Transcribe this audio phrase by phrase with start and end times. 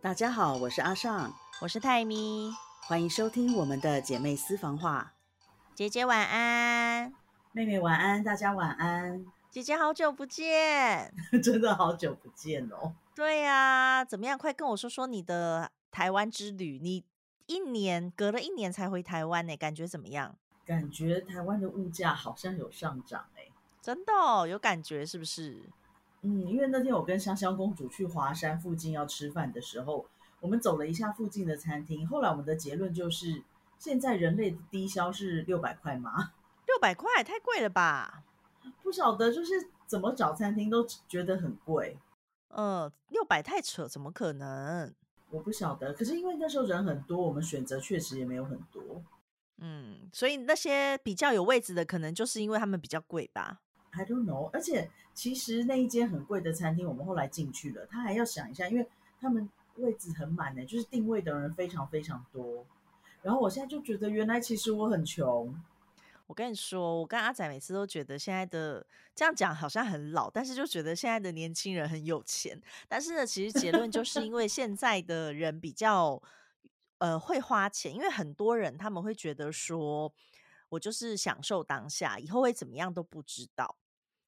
[0.00, 2.52] 大家好，我是阿尚，我是泰咪，
[2.82, 5.14] 欢迎收听我们的姐妹私房话。
[5.74, 7.12] 姐姐晚安，
[7.50, 9.26] 妹妹晚安，大家晚安。
[9.50, 12.94] 姐姐好久不见， 真的好久不见哦。
[13.16, 14.38] 对呀，怎么样？
[14.38, 16.78] 快跟我说说你的台湾之旅。
[16.80, 17.04] 你
[17.46, 20.36] 一年隔了一年才回台湾呢，感觉怎么样？
[20.64, 23.48] 感觉台湾的物价好像有上涨哎，
[23.82, 25.68] 真的哦、有感觉是不是？
[26.22, 30.06] 嗯，因为那天我跟香香公主去华山附近要吃饭的时候，
[30.40, 33.42] 我们走了一下附近的餐厅，后来我们的结论就是，
[33.78, 36.32] 现在人类的低消是六百块吗？
[36.66, 38.24] 六百块太贵了吧？
[38.82, 41.96] 不晓得，就是怎么找餐厅都觉得很贵。
[42.48, 44.92] 呃，六百太扯，怎么可能？
[45.30, 49.02] 我不晓得，可是因为那时候人很多，我们选择确实也没有很多。
[49.58, 53.60] 嗯，所以那些比较有位置的，可能就是因为他们比较贵吧。
[53.90, 58.86] I don't know，而且其实那一间很贵的餐厅，我们后来进去了，他还要想一下，因为
[59.20, 62.64] 他们位置很满呢，就是定位的人非常非常多。
[63.22, 65.54] 然后我现在就觉得，原来其实我很穷。
[66.28, 72.60] 我跟你说，我跟阿仔每次都觉得现在的这样讲好像很老，但是就觉得现在的年轻人很有钱。
[72.86, 76.22] 但是呢，其实结论就是因为现在的人比较
[76.98, 80.12] 呃会花钱，因为很多人他们会觉得说，
[80.70, 83.76] 我就是享受当下，以后会怎么样都不知道。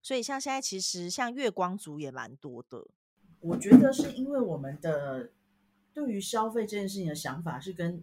[0.03, 2.87] 所以像现在其实像月光族也蛮多的。
[3.41, 5.31] 我觉得是因为我们的
[5.93, 8.03] 对于消费这件事情的想法是跟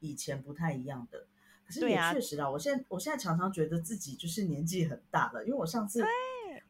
[0.00, 1.26] 以前不太一样的。
[1.66, 6.02] 可是也对啊确实啦，我现在我现在常常觉得自己就是年纪很大了，因为我上次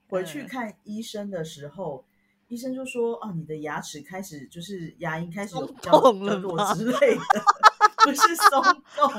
[0.08, 2.04] 回去嗯看医生的时候，
[2.48, 7.20] 医生就说：“哦，你的牙齿开始就是牙龈开始有松较动了较弱吗之类的，
[8.04, 8.62] 不是松
[8.96, 9.10] 动。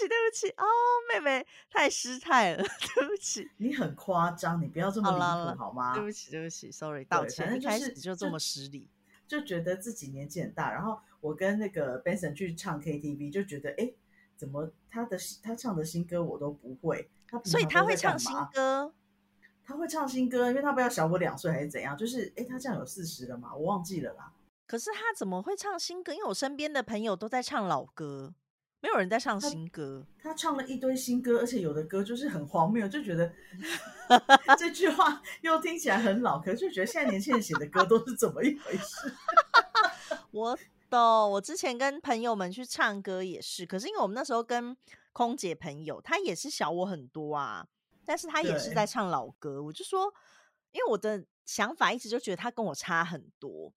[0.00, 0.64] 对不起，对不起哦，
[1.12, 2.62] 妹妹太失态了，
[2.94, 5.94] 对不起，你很夸张，你不要这么离谱好吗？
[5.94, 8.90] 对不起，对不起，sorry，道反歉，正就一开是就始就这么失礼。
[9.26, 13.90] 就觉得自己年纪很大，然后我跟那个 Benson 去唱 KTV，就觉得哎，
[14.36, 18.92] 怎么他的他唱的新歌我都不会，他平所以他会唱新歌，
[19.64, 21.96] 他会唱新歌，因为他不要小我两岁还是怎样？
[21.96, 23.54] 就是哎，他这样有四十了嘛？
[23.54, 24.30] 我忘记了啦。
[24.66, 26.12] 可是他怎么会唱新歌？
[26.12, 28.34] 因为我身边的朋友都在唱老歌，
[28.84, 30.06] 没有人在唱新歌。
[30.22, 33.32] 他唱了一堆新歌，而且有的歌就是很荒谬，就觉得
[34.58, 39.10] 这句话又听起来很老，可是就觉得现在年轻人写的歌都是怎么一回事？
[40.32, 40.58] 我
[40.90, 44.76] 懂，我之前跟朋友们去唱歌也是，可是因为我们那时候跟
[45.14, 47.66] 空姐朋友，她也是小我很多啊，
[48.04, 49.62] 但是她也是在唱老歌。
[49.62, 50.12] 我就说，
[50.72, 53.72] 因为我的想法一直就觉得她跟我差很多，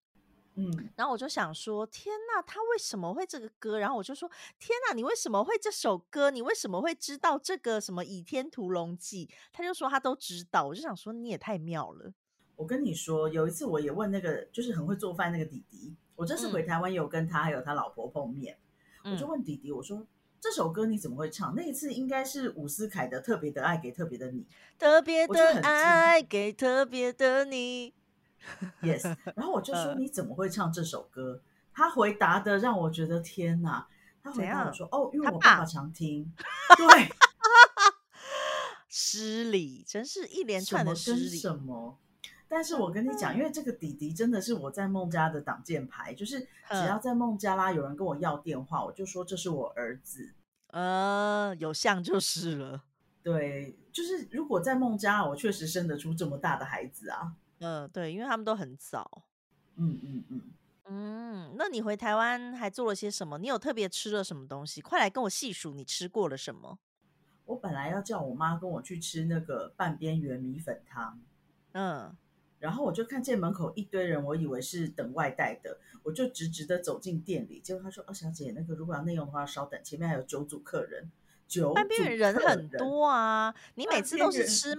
[0.60, 3.78] 嗯，然后我就想说，天呐，他为什么会这个歌？
[3.78, 6.32] 然后我就说，天呐，你为什么会这首歌？
[6.32, 9.28] 你为什么会知道这个什么《倚天屠龙记》？
[9.54, 10.66] 他就说他都知道。
[10.66, 12.12] 我就想说，你也太妙了。
[12.56, 18.58] 我跟你说，有一次我也问那个就是很会做饭那个弟弟，我这次回台湾也有跟他还有他老婆碰面，
[19.04, 20.08] 我就嗯，问弟弟，我说
[20.42, 21.54] 这首歌你怎么会唱？
[21.56, 24.44] 那一次应该是伍思凯的《特别的爱给特别的你
[24.80, 27.92] 特别的爱给特别的你。》
[28.82, 29.16] ，yes。
[29.36, 31.42] 然后我就说嗯你怎么会唱这首歌？
[31.74, 33.88] 他回答的让我觉得天哪！
[34.24, 36.34] 他回答我说哦，因为我爸爸常听，
[36.76, 37.10] 对，
[38.90, 41.38] 失礼，真是一连串的失礼。
[41.38, 41.98] 什么。
[42.50, 50.34] 但是我跟你讲，因为这个弟弟真的是我在孟加的挡箭牌，就是只嗯要在孟加拉有人跟我要电话，我就说这是我儿子。
[50.68, 52.84] 呃，有像就是了。
[53.22, 57.34] 对，就是如果在孟加拉，我确实生得出这么大的孩子啊。
[57.60, 59.24] 嗯、对，因为他们都很早。
[59.76, 60.42] 嗯嗯嗯，
[60.86, 63.38] 嗯，那你回台湾还做了些什么？
[63.38, 64.82] 你有特别吃了什么东西？
[64.82, 66.80] 快来跟我细数你吃过了什么。
[67.46, 71.20] 我本来要叫我妈跟我去吃那个半边圆米粉汤，
[71.74, 72.16] 嗯，
[72.60, 81.12] 然后我就看见门口一堆人，我以为是等外带的，我就直直的走进店里，结果他说：“哦，小姐，那个如果要内用的话，稍等，前面还有九组客人。”
[81.48, 84.76] 九半边人很多啊，你每次都是吃，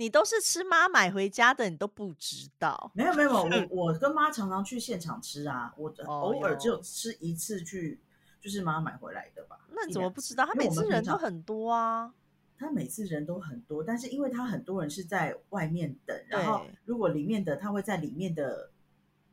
[0.00, 2.90] 你都是吃妈买回家的，你都不知道。
[2.94, 3.30] 没有没有，
[3.68, 8.00] 我 我跟妈常常去现场吃啊，我哦偶尔只有有吃一次去，
[8.40, 9.60] 就是妈买回来的吧。
[9.68, 10.46] 那你怎么不知道？
[10.46, 12.14] 他每次人都很多啊。
[12.56, 18.70] 他每次人都很多，但是因为他很多人是在外面等，然后如果里面的他会在里面的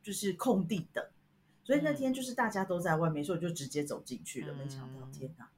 [0.02, 1.02] 就是空地等，
[1.64, 4.52] 所以那嗯天就是大家都在外面，所以我就直接走进去了。
[4.52, 5.48] 没想到，嗯天哪，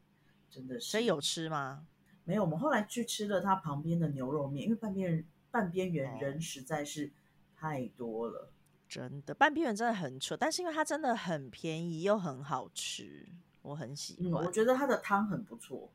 [0.48, 1.84] 真的是所以有吃吗？
[2.24, 2.42] 没有？
[2.42, 7.10] 我们后来去吃了他旁边的牛肉面，因为半边半边缘哦人实在是
[7.56, 8.50] 太多了。
[8.88, 13.28] 真的，半边缘真的很扯，但是因为它真的很便宜又很好吃，
[13.62, 14.44] 我很喜嗯，欢。
[14.44, 15.88] 我觉得它的汤很不错。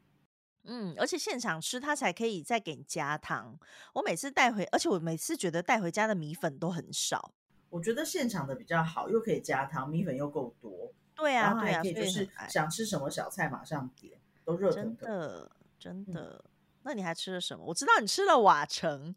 [0.63, 3.59] 嗯，而且现场吃它才可以再给你加汤。
[3.93, 7.33] 我每次带回，而且我每次觉得带回家的米粉都很少。
[7.69, 15.09] 我觉得现场的比较好，又可以加汤，米粉又够多，对啊，对啊，可以就是想吃什么小菜马上点，都热真腾腾。
[15.09, 15.51] 的
[15.85, 16.43] 真嗯的。
[16.81, 17.63] 那你还吃了什么？
[17.63, 19.15] 我知道你吃了瓦城，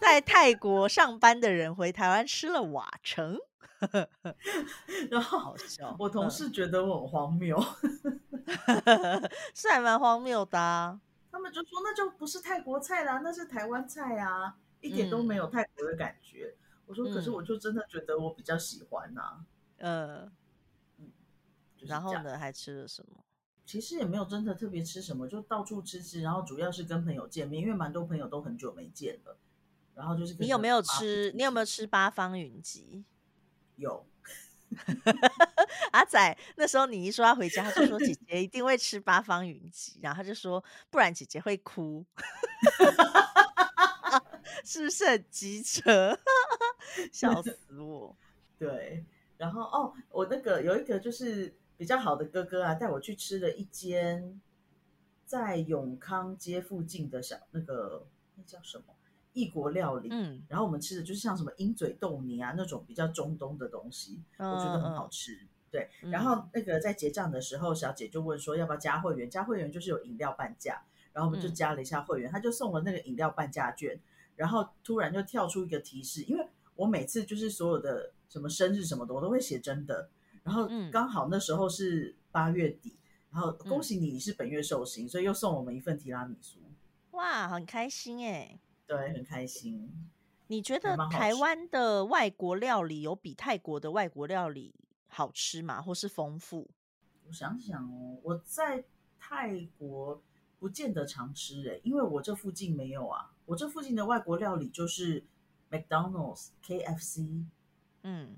[0.00, 3.36] 在 泰国上班的人回台湾吃了瓦城，
[5.10, 5.96] 然后好笑。
[5.98, 7.60] 我同嗯事觉得我很荒谬，
[9.54, 11.00] 是还蛮荒谬的、啊。
[11.32, 16.54] 他们就说那就不是泰国菜啦，那是台湾菜啊，一点都没有泰国的感觉。
[16.86, 19.44] 我说可是嗯我就真的觉得我比较喜欢呐、
[19.78, 20.30] 呃，
[21.76, 23.24] 就是然后呢，还吃了什么？
[23.66, 29.36] 其实也没有真的特别吃什么，就到处吃吃，然后主要是跟朋友见面，因为蛮多朋友都很久没见了。
[29.94, 31.32] 然后就是你有没有吃？
[31.34, 33.04] 你有没有吃八方云集？
[33.74, 34.06] 有？
[35.92, 42.04] 阿仔那时候你一说要回家，他就说姐姐一定会吃八方云集，然后他就说不然姐姐会哭，
[44.64, 46.16] 是不是很机车？
[47.12, 48.16] 笑死我！
[48.58, 49.04] 对，
[49.36, 54.40] 然后哦，我那个有一个就是比较好的哥哥啊，带我去吃了一间
[55.24, 58.84] 在永康街附近的小那个那叫什么
[59.32, 60.08] 异国料理。
[60.10, 65.46] 嗯，然后我们吃的就是像什么鹰嘴豆泥啊那种比较中东的东西，我觉得很好吃。
[65.70, 70.82] 对，嗯然后那个在结账的时候，小姐就问说要不要加会员，加会员就是有饮料半价，
[71.12, 74.00] 然后我们就嗯加了一下会员，他就送了那个饮料半价券，
[74.36, 80.08] 然后突然就跳出一个提示，因为我每次就是所有的什么生日什么的，我都会写真的，
[80.46, 82.96] 然后嗯刚好那时候是八月底，
[83.32, 86.60] 然后恭嗯喜你你是本月寿星，所以又送我们一份提拉米苏，
[87.10, 88.60] 哇，很开心哎。
[88.86, 89.90] 对，很开心。
[90.46, 94.72] 你觉得台湾的外国料理有比泰国的外国料理
[95.08, 95.82] 好吃吗？
[95.82, 96.70] 或是丰富？
[97.26, 98.84] 我想想哦，我在
[99.18, 100.22] 泰国
[100.60, 103.32] 不见得常吃诶、因为我这附近没有啊。
[103.46, 105.24] 我这附近的外国料理就是
[105.68, 107.44] McDonald's、KFC，
[108.02, 108.36] 嗯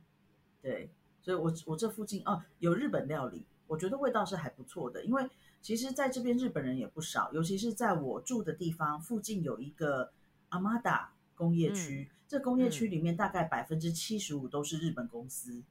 [0.63, 0.91] 对，
[1.29, 5.05] 所以我我这附近哦有日本料理，我觉得味道是还不错的。
[5.05, 5.29] 因为
[5.61, 10.11] 其实在这边日本人也不少，尤其是在我住的地方附近有一个
[10.49, 15.63] 阿玛达工业区，这工业区里面大概百分之七十五都是日本公司，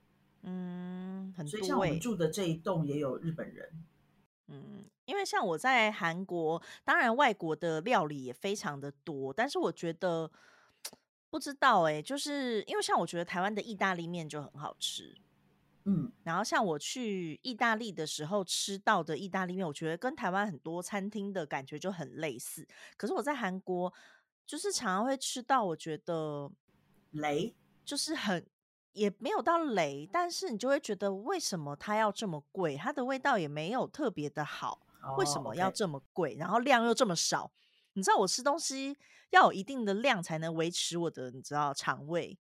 [0.44, 3.84] 嗯，很所以像我们住的这一栋也有日本人。
[4.50, 10.30] 嗯，因为像我在韩国，当然外国的料理也非常的多，但是我觉得
[11.32, 15.18] 不知道哎、就是因为像我觉得台湾的意大利面就很好吃，
[15.90, 22.68] 嗯，然后像我去意大利的时候吃到的意大利面，我觉得跟台湾很多餐厅的感觉就很类似。
[22.98, 23.94] 可是我在韩国
[24.46, 26.52] 就是常常会吃到，我觉得
[27.12, 27.56] 雷
[27.86, 28.46] 就是很
[28.92, 32.76] 也没有到雷，但是你就会觉得为什么它要这么贵？
[32.76, 34.86] 它的味道也没有特别的好，
[35.18, 36.36] 为什哦么要这么贵？
[36.38, 37.50] 然后量又这么少？
[37.94, 38.98] 你知道我吃东西
[39.30, 42.38] 要有一定的量才能维持我的你知道肠胃，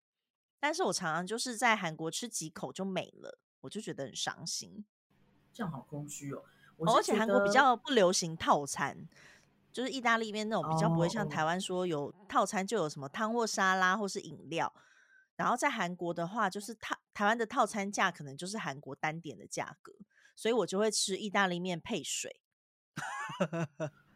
[0.64, 4.82] 但是我常常就是在韩国吃几口就没了，我就觉得很伤心。
[5.52, 6.43] 这样好空虚哦。
[6.78, 9.06] 哦而且韩国比得较不流行套餐，
[9.70, 14.72] 就是意大利面那种比较不会像哦台湾说有套餐就有什么汤或沙拉或是饮料。
[15.37, 19.93] 然后在韩国的话，就是套台湾的套餐价可能就是韩国单点的价格，
[20.34, 22.40] 所以我就会吃意大利面配水。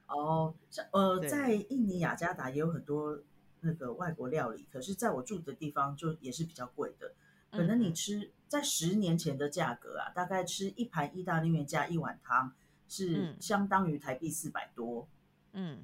[0.07, 3.23] 哦，像呃，在印尼雅加达也有很多
[3.61, 7.13] 那个外国料理，可是在我住的地方就也是比较贵的。
[7.51, 12.53] 可能你嗯吃在十年前的价格啊，大概吃一盘意大利面加一碗汤
[12.89, 15.09] 是嗯相当于台币四百多。
[15.53, 15.83] 嗯，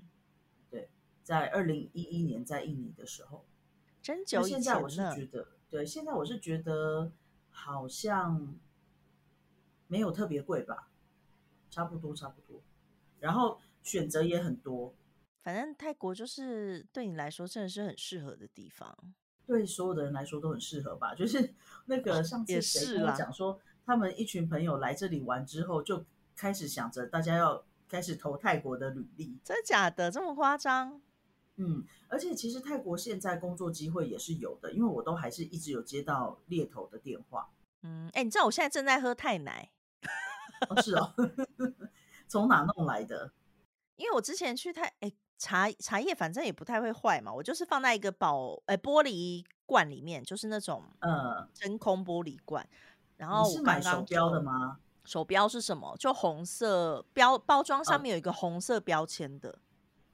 [0.71, 0.91] 对
[1.23, 3.47] 在二零一一年在印尼的时候，
[4.03, 4.97] 真久以现在我是。
[5.15, 7.11] 觉得，对，现在我是觉得
[7.51, 8.55] 好像
[9.89, 10.91] 没有特别贵吧，
[11.71, 12.61] 差不多差不多。
[13.21, 14.95] 然后选择也很多，
[15.45, 18.97] 反正泰国就是对你来说真的是很适合的地方。
[19.47, 21.15] 对所有的人来说都很适合吧。
[21.15, 26.03] 就是 那个上次也谁跟我是讲说，他们一群朋友来这里玩之后，就
[26.35, 29.39] 开始想着大家要开始投泰国的履历。
[29.45, 30.11] 真的假的？
[30.11, 31.03] 这么夸张？
[31.57, 37.51] 嗯，而且其实泰国现在工作机会也是有的，因为我都还是一直有接到猎头的电话。
[37.83, 39.71] 嗯，哎、你知道我现在正在喝泰奶，
[40.71, 41.15] 哦，是哦，
[42.27, 43.31] 从哪弄来的？
[43.97, 52.67] 因为我之前去泰，哎、茶茶叶反正也不太会坏嘛，我就是放在一个保，哎、玻璃罐里面，就是那种呃，真空玻璃罐。
[53.17, 54.43] 然后是买手标的？
[54.43, 54.79] 吗？
[55.05, 55.95] 手标是什么？
[55.99, 59.59] 就红色标包装上嗯面有一个红色标签的。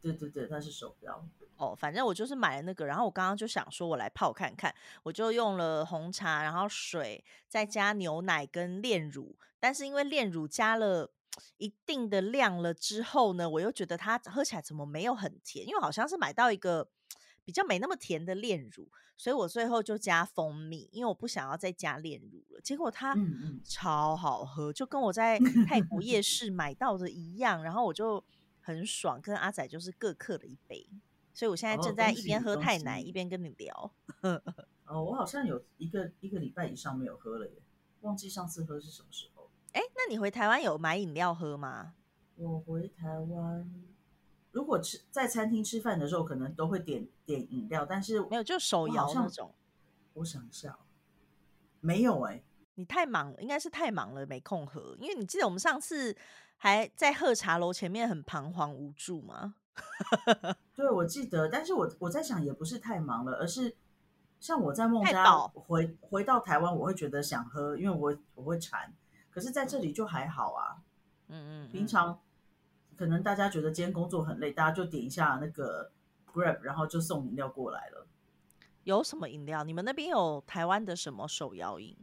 [0.03, 1.25] 对对对，它是手标。
[1.57, 11.11] 哦，反正我就是买了那个，然后我刚刚就想说，我来泡看看，我就用了红茶，然后水，再加牛奶跟炼乳，但是因为炼乳加了
[11.59, 16.89] 一定的量了之后呢，我又觉得它喝起来怎么没有很甜，因为好像是买到一个
[17.45, 22.61] 比比较没那么甜的炼乳，所以我最后就加蜂蜜，因为我不想要再加炼乳了。
[22.61, 23.13] 结果它
[23.65, 28.25] 超好喝，就跟我在 泰国夜市买到的一样，然后我就
[28.61, 30.89] 很爽，跟阿仔就是各刻了一杯。
[31.35, 33.93] 所以我现在哦正在一边喝泰奶喜一边跟你聊。
[34.87, 37.55] 哦，我好像有一个一个礼拜以上没有喝了耶，
[38.03, 39.30] 忘记上次喝是什么时候。
[39.73, 41.95] 哎，那你回台湾有买饮料喝吗？
[42.37, 43.71] 我回台湾，
[44.51, 49.55] 如果吃在餐厅吃饭的时候，可能都会点点饮料，但是没有，就手摇那种。
[50.15, 50.79] 我想一下哦，
[51.81, 52.43] 没有哎、
[52.75, 54.97] 你太忙了，应该是太忙了，没空喝。
[54.99, 56.17] 因为你记得我们上次
[56.57, 59.55] 还在喝茶楼前面很彷徨无助吗？
[60.75, 63.77] 对，我记得，但是我我在想，也不是太忙了，而是
[64.41, 68.93] 像我在孟加回回到台湾，我会觉得想喝，因为我我会馋，
[69.31, 70.83] 可是在这里就还好啊。
[71.29, 72.21] 嗯嗯，平嗯常
[72.97, 75.91] 可能大家觉得今天工作很累，大家就点一下那个
[76.33, 78.07] Grab，然后就送饮料过来了。
[78.85, 79.63] 有什么饮料？
[79.63, 81.97] 你们那边有台湾的什么手摇饮？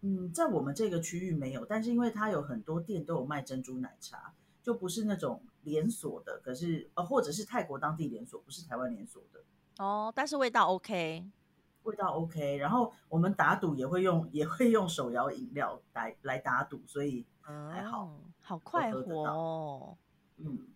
[0.00, 9.40] 嗯，在我们这个区域没有，但是因为它有很多店都有卖珍珠奶茶，就不是那种连锁的，可是呃，或者是泰国当地连锁，不是台湾连锁的。
[9.78, 11.24] 哦，但是味道 OK。
[11.84, 19.96] 味道 OK，然后我们打赌也会用也会用手摇饮料来来打赌，所以还好嗯，好快活哦，
[20.36, 20.66] 嗯，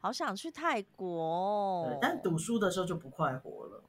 [0.00, 1.98] 好想去泰国哦对。。
[2.00, 3.82] 但赌输的时候就不快活了。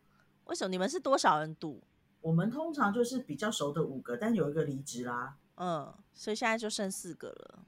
[0.46, 1.82] 为什么你们是多少人赌？
[2.22, 7.60] 我们通常就是比较熟的五个，但有一个离职啦，嗯，所以现在就剩四个了。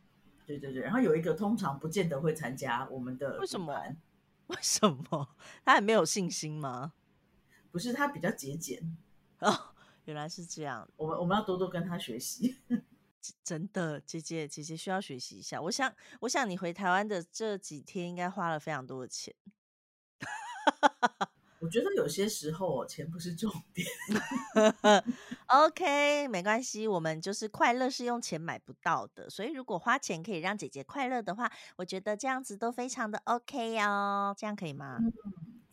[0.46, 3.74] 对对对，然后有一个通常不见得会参加我们的为什么？
[4.48, 5.30] 为什么？
[5.64, 6.94] 他很没有信心吗？
[7.72, 8.98] 不是他比较节俭，
[9.40, 9.74] 哦，
[10.06, 10.90] 原来是这样。
[10.98, 12.58] 我们我们要多多跟他学习。
[13.44, 15.62] 真的，姐姐姐姐需要学习一下。
[15.62, 19.36] 我想，我想你回台湾的这几天应该花了非常多的钱。
[21.60, 23.86] 我觉得有些时候哦钱不是重点
[25.48, 35.00] ，OK，没关系，我们就是快乐是用钱买不到的，所以如果花钱可以让姐姐快乐的话，我觉得这样子都非常的 OK 哦，这样可以吗？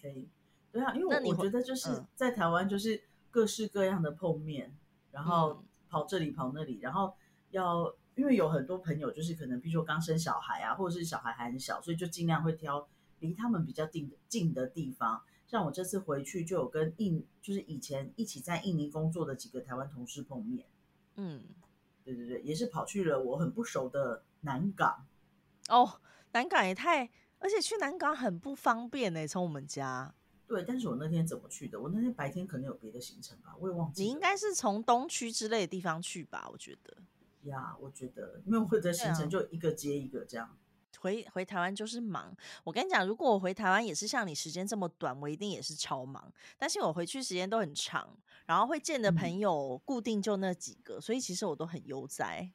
[0.02, 0.28] 可以。
[0.76, 2.06] 对啊，因为我觉得就是嗯。
[2.14, 4.76] 在台湾就是各式各样的碰面，
[5.11, 5.64] 然后嗯。
[5.88, 7.14] 跑这里跑那里，然后
[7.50, 12.87] 要因为有很多朋友就是可能比如说刚生小孩啊，或者是小孩还很小，所以就尽量会挑
[13.21, 15.23] 离他们比较近的近的地方。
[15.47, 20.66] 像我这次回去就有跟印就是以前一起在印尼工作的几个台湾同事碰面，
[21.14, 21.45] 嗯，
[22.04, 25.06] 对对对，也是跑去了我很不熟的南港。
[25.68, 26.00] 哦，
[26.33, 30.12] 南港也太，而且去南港很不方便呢，从我们家，
[30.46, 31.80] 对，但是我那天怎么去的？
[31.80, 34.02] 我那天白天可能有别的行程吧，我也忘记。
[34.02, 36.48] 你应该是从东区之类的地方去吧？
[36.52, 36.96] 我觉得
[37.44, 40.56] 呀我觉得，因为我的行程就一个接一个这样。
[40.98, 42.34] 回回台湾就是忙。
[42.64, 46.32] 我跟你讲，如果我回台湾也是像你时间这么短，我一定也是超忙。
[46.58, 52.50] 但是我回去时间都很长，然后会见的嗯朋友固定就那几个，所以其实我都很悠哉。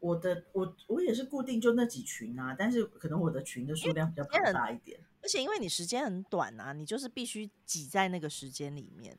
[0.00, 5.00] 我的我我也是固定就那几群啊，但是可能我的群的数量比较庞大一点。
[5.20, 9.18] 而且因为你时间很短啊，你就是必须挤在那个时间里面。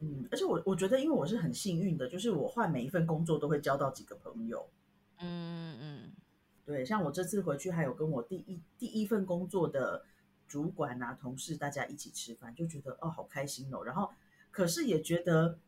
[0.00, 4.68] 嗯，而且我我觉得，因为我是很幸运的，就是我换每一份工作都会交到几个朋友。
[5.18, 6.12] 嗯嗯，
[6.64, 10.04] 对，像我这次回去，还有跟我第一第一份工作的
[10.48, 13.82] 主管啊、同事，大家一起吃饭，就觉得哦，好开心哦。
[13.84, 14.10] 然后，
[14.50, 15.58] 可是也觉得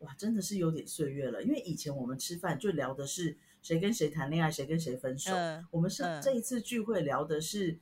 [0.00, 5.32] 哇，真的是有点岁月了，因为以前我们吃饭就聊的是谁跟谁谈恋爱，谁跟谁分手。
[5.34, 7.78] 嗯我们是、嗯这一次聚会聊的是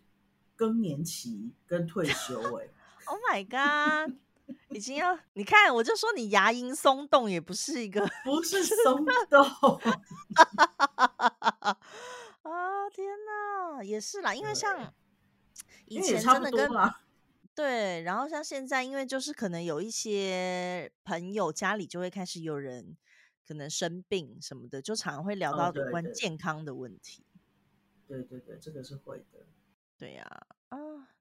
[0.57, 2.71] 更年期跟退休、欸，
[3.07, 4.15] Oh my god！
[4.71, 9.45] 已经要你看，我就说你牙龈松动也不是一个 不是 松动。
[12.43, 12.89] 啊！
[12.91, 14.93] 天哪，也是啦，因为像
[15.87, 17.01] 以前真的跟多啦。
[17.55, 22.97] 对，然后像现在，因为就是可能有一些朋友家里就会开始有人
[23.49, 27.25] 可能生病什么的，就常常会聊哦到有关健康的问题。
[28.07, 29.47] 对对对，这个是会的。
[29.97, 30.79] 对呀、啊，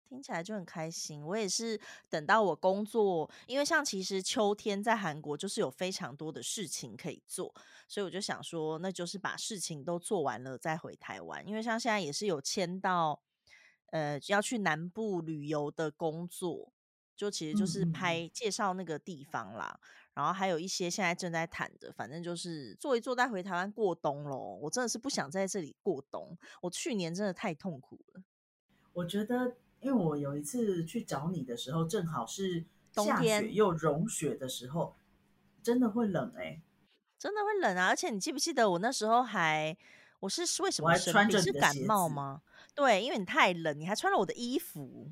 [0.10, 1.26] 听起来就很开心。
[1.26, 1.80] 我也是
[2.10, 7.56] 等到我工作，因为像其实秋天在韩国就是有非常多的事情可以做，
[7.88, 11.48] 所以我就想说，那就是把事情都做完了再回台湾。
[11.48, 13.22] 因为像现在也是有签到，
[13.92, 16.74] 呃，要去南部旅游的工作，
[17.18, 19.78] 就其实就是拍介绍那个地方啦。
[20.14, 24.56] 然后还有一些现在正在谈的，反正就是坐一坐再回台湾过冬咯。
[24.62, 28.24] 我真的是不想在这里过冬，我去年真的太痛苦了。
[28.94, 34.96] 我觉得，因为我有一次去找你的时候，正好是下冬天雪又融雪的时候，
[35.62, 36.62] 真的会冷哎、
[37.20, 37.88] 真的会冷啊！
[37.88, 39.78] 而且你记不记得我那时候还，
[40.20, 41.14] 我是为什么生病？
[41.14, 42.42] 穿着你是感冒吗？
[42.74, 45.12] 对，因为你太冷，你还穿了我的衣服，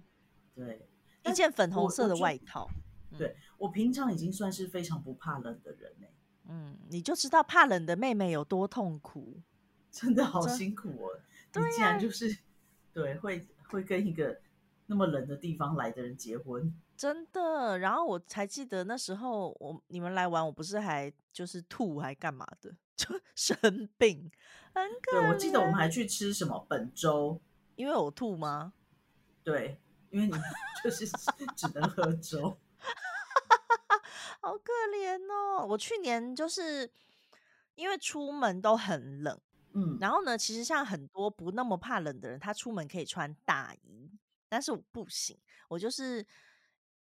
[0.55, 0.87] 对，
[1.25, 2.69] 一件粉红色的外套。
[3.17, 6.07] 对我平常已经算是非常不怕冷的人呢、
[6.49, 9.41] 嗯，你就知道怕冷的妹妹有多痛苦。
[9.89, 11.19] 真的好辛苦哦！
[11.53, 12.37] 对你竟然就是
[12.91, 14.37] 对会会跟一个
[14.87, 24.29] 那么冷的地方来的人结婚，真的，然后我才记得那时候我你们来玩，我不是还就是吐还干嘛的， 就生病，
[24.73, 27.39] 很可对我记得我们还去吃什么本粥，
[27.77, 28.73] 因为我吐吗？
[29.45, 29.79] 对，
[30.15, 30.33] 因为你
[30.81, 31.05] 就是
[31.57, 32.57] 只能喝粥，
[34.39, 35.65] 好可怜哦！
[35.67, 36.89] 我去年就是
[37.75, 39.37] 因为出门都很冷，
[39.73, 44.09] 嗯，然后呢，其实像很多不那么怕冷的人，他出门可以穿大衣，
[44.47, 46.25] 但是我不行，我就是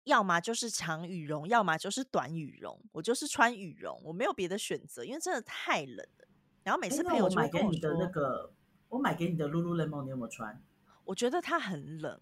[0.05, 6.27] 要么就是长羽绒，要么就是短羽绒，我就是穿羽绒，我没有别的选择，因为真的太冷了。
[6.63, 8.51] 然后每次我买给你的那个，
[8.89, 10.60] 我买给你的 Lululemon，你有没有穿
[11.03, 12.17] 我觉得它很冷，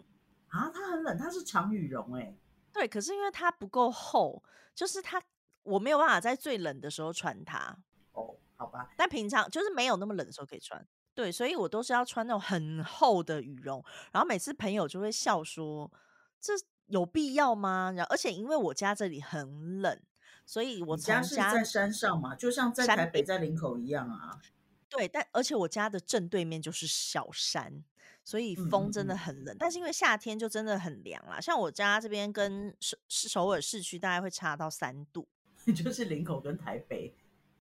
[0.52, 0.70] 啊？
[0.72, 2.34] 它很冷，它是长羽绒哎、
[2.72, 4.42] 对，可是因为它不够厚，
[4.74, 5.22] 就是它
[5.62, 7.76] 我没有办法在最冷的时候穿它。
[8.12, 10.86] 哦，好吧，但平常就是没有那么冷的时候可以穿。
[11.14, 15.90] 对，所以我都是要穿那种很厚的羽绒，然后每次朋友就会笑说
[16.40, 16.54] ：“这
[16.86, 20.00] 有必要吗？”然后而且因为我家这里很冷，
[20.46, 24.40] 所以我家是在山上嘛，就像在台北在林口一样啊。
[24.88, 27.84] 对，但而且我家的正对面就是小山，
[28.24, 29.56] 所以风真的嗯很冷。
[29.58, 35.26] 但是因为夏天就真的很凉啦，像我家这边跟首首尔市区大概会差到三度。
[35.76, 37.14] 就是林口跟台北，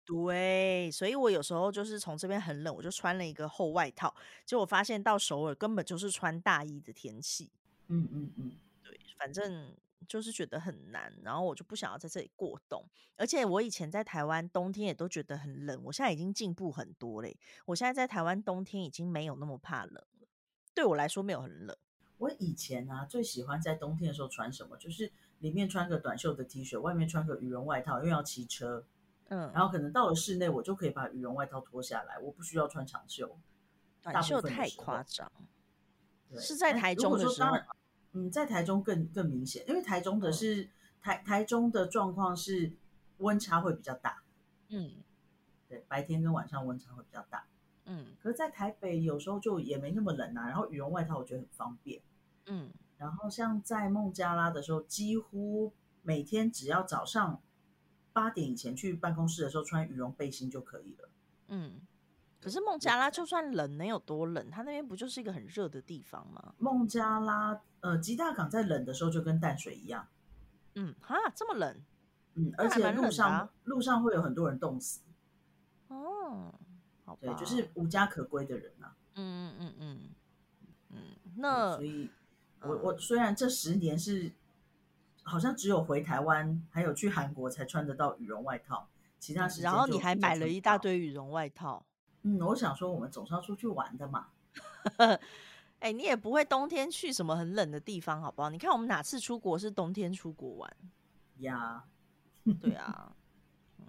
[0.04, 4.12] 对，所以我有时候就是从这边很冷，我就穿了一个厚外套，
[4.44, 7.52] 结果发现到首尔根本就是穿大衣的天气。
[7.90, 8.52] 嗯嗯嗯，
[8.84, 9.72] 对，反正
[10.08, 12.84] 就是觉得很难，然后我就不想要在这里过冬。
[13.18, 17.38] 而且我以前在台湾冬天也都觉得很冷，我现在已经进步很多嘞。
[17.66, 20.08] 我现在在台湾冬天已经没有那么怕冷了，
[20.74, 21.76] 对我来说没有很冷。
[22.18, 28.86] 我以前啊最喜欢在冬天的时候穿什么，就是里面穿个短袖的 T 恤，外面穿个羽绒外套，因为要骑车。
[29.30, 33.38] 嗯，然后可能到了室内，我就可以把羽绒外套脱下来，我不需要穿长袖。
[34.02, 35.32] 短袖太夸张。
[36.30, 37.66] 对是在台中的时候说当然，
[38.12, 40.70] 嗯，在台中更更明显，因为台中的嗯是、
[41.02, 42.74] 台台中的状况是
[43.20, 44.22] 温差会比较大，
[44.68, 45.02] 嗯
[45.70, 47.46] 对，白天跟晚上温差会比较大。
[47.94, 52.02] 嗯可是，在台北有时候就也没那么冷啊，然后羽绒外套我觉得很方便。
[52.46, 57.42] 嗯，然后像在孟加拉的时候，几乎每天只要早上
[58.14, 61.10] 八点以前去办公室的时候穿羽绒背心就可以了。
[61.50, 61.82] 嗯。
[62.40, 64.50] 可是孟加拉就算冷能有多冷？
[64.50, 66.56] 它那边不就是一个很热的地方吗？
[66.58, 70.08] 孟加拉呃吉大港在冷的时候就跟淡水一样，
[70.74, 71.80] 嗯，哈，这么冷
[72.34, 75.02] 嗯，而且路上、路上会有很多人冻死，
[75.90, 76.52] 哦，
[77.20, 78.96] 对，就是无家可归的人啊。
[79.16, 80.10] 嗯嗯嗯嗯
[80.90, 80.98] 嗯，
[81.36, 82.10] 那所以
[82.62, 84.32] 我嗯我虽然这十年是
[85.24, 88.88] 好像只有回台湾还有去韩国才穿得到羽绒外套，
[89.20, 90.48] 其他时间然后你还买了。
[90.48, 91.86] 一大堆羽绒外套，
[92.24, 94.28] 嗯，我想说我们总是要出去玩的嘛。
[95.80, 98.50] 哎、你也不会冬天去什么很冷的地方，好不好？
[98.52, 100.78] 你看我们哪次出国是冬天出国玩？
[101.40, 101.84] 呀，
[102.62, 103.12] 对啊，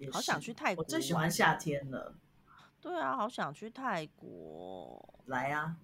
[0.00, 2.14] 嗯好想去泰国我最喜欢夏天了。
[2.80, 5.76] 对啊，好想去泰国，来啊，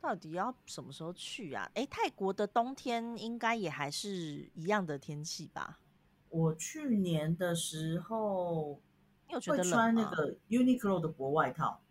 [0.00, 1.68] 到底要什么时候去啊？
[1.74, 5.80] 哎、泰国的冬天应该也还是一样的天气吧？
[6.28, 8.80] 我去年的时候会
[9.28, 9.64] 你有觉得？
[9.64, 11.82] 穿那个 Uniqlo 的薄外套，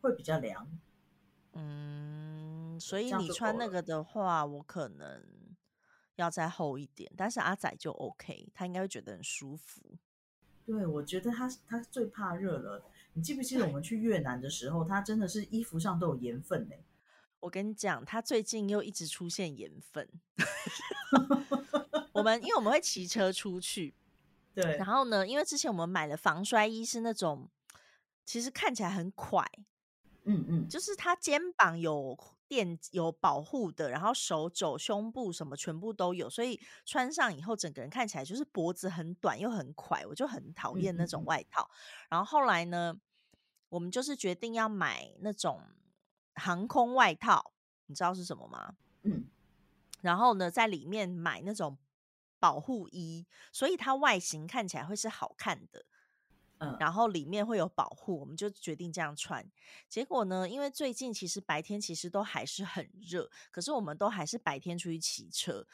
[0.00, 0.66] 会比较凉。
[1.52, 5.22] 嗯，所以你穿那个的话，我可能
[6.16, 9.82] 要再厚一点，但是阿仔就 OK，他应该会觉得很舒服。
[10.64, 12.82] 对，我觉得他他最怕热了。
[13.14, 16.74] 你记不记得我们去越南的时候，他真的是衣服上都有盐分呢、
[17.40, 20.08] 我跟你讲，他最近又一直出现盐分。
[22.12, 23.94] 我们因为我们会骑车出去，
[24.54, 27.50] 对然，后呢，因为之前我们买了防摔衣，是那种
[28.24, 29.44] 其实看起来很快，
[30.24, 32.16] 嗯嗯，就是他肩膀有
[32.52, 41.70] 垫有保护的，然后手肘、胸部什么全部都有，所以穿上以后整个人看起来就是脖子很短又很快，我就很讨厌那种外套。
[42.10, 42.94] 然后后来呢，
[43.70, 45.62] 我们就是决定要买那种
[46.34, 47.54] 航空外套，
[47.86, 48.74] 你知道是什么吗？
[49.04, 49.24] 嗯，
[50.02, 51.78] 然后呢，在里面买那种
[52.38, 55.86] 保护衣，所以它外形看起来会是好看的。
[56.62, 59.44] 嗯然后里面会有保护，我们就决定这样穿。
[59.88, 65.66] 结果呢，因为最近其实白天其实都还是很热，可是我们都还是白天出去骑车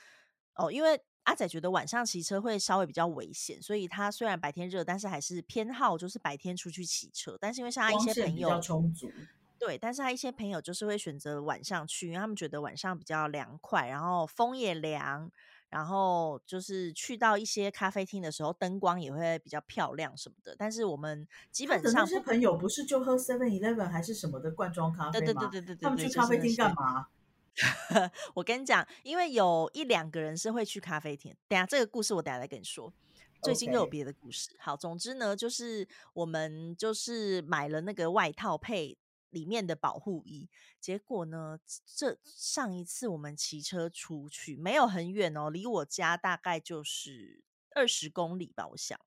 [0.54, 7.36] 哦，因为阿仔觉得晚上骑车会稍微比较危险，所以他虽然白天热，但是还是偏好就是白天出去骑车。
[7.40, 9.12] 但是因为像他一些朋友线比较充足。
[9.58, 15.30] 对，但是他一些朋友就是会选择晚上去，因为他们觉得晚上比较凉快，然后风也凉，
[15.70, 20.54] 然后就是去到一些咖啡厅的时候，灯光也会比较漂亮什么的。
[20.58, 25.26] 但是我们基本上那些朋友不是就喝 Seven Eleven 还是什么的罐装咖啡吗？
[25.26, 27.06] 对对对对对，他们去咖啡厅干嘛？
[28.34, 31.34] 我跟你讲，因为有一两个人是会去咖啡厅。
[31.48, 32.92] 等下这个故事我等下再跟你说。
[33.40, 34.50] 最近又有别的故事。
[34.58, 38.98] 好，总之呢，就是我们就是买了那个外套配
[39.30, 40.48] 里面的保护衣。
[40.80, 47.42] 结果呢，这上一次我们骑车出去没有很远哦，离我家大概就是
[47.74, 48.98] 二十公里吧，我想。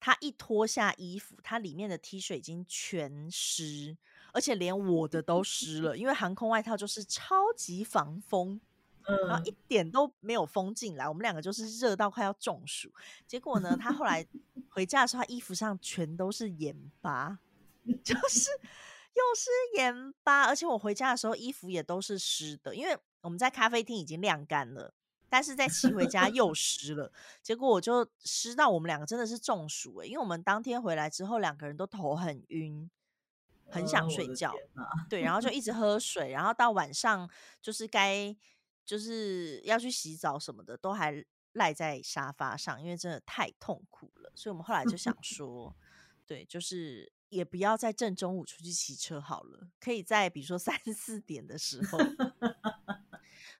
[0.00, 3.96] 他一脱下衣服，他里面的 T 恤已经全湿，
[4.32, 8.60] 而且连我的都湿了，因为航空外套就是超级防风，
[9.26, 12.92] 然后一点都没有风进来，我们两个就是热到快要中暑。
[13.26, 14.24] 结果呢，他后来
[14.70, 17.40] 回家的时候，他衣服上全都是盐巴，
[18.04, 18.50] 就是
[19.18, 24.94] 又是盐巴，而且我回家的时候衣服也都是湿的，因为我们在咖啡厅已经晾干了。
[25.30, 32.90] 但是在骑回家又 湿了，结果我就湿到我们两个真的是中暑哎，因为我们当天回来之后，两个人都头很晕，
[33.68, 34.54] 很想睡觉，
[35.06, 37.28] 对，然后就一直喝水，然后到晚上
[37.60, 38.34] 就是该
[38.86, 45.76] 就是要去洗澡什么的，都还赖在沙发上，因为真的太痛苦了，所以我们后来就想 说，
[46.28, 51.98] 对，就是也不要在正中午出去骑车好了，可以在比如说三四点的时候。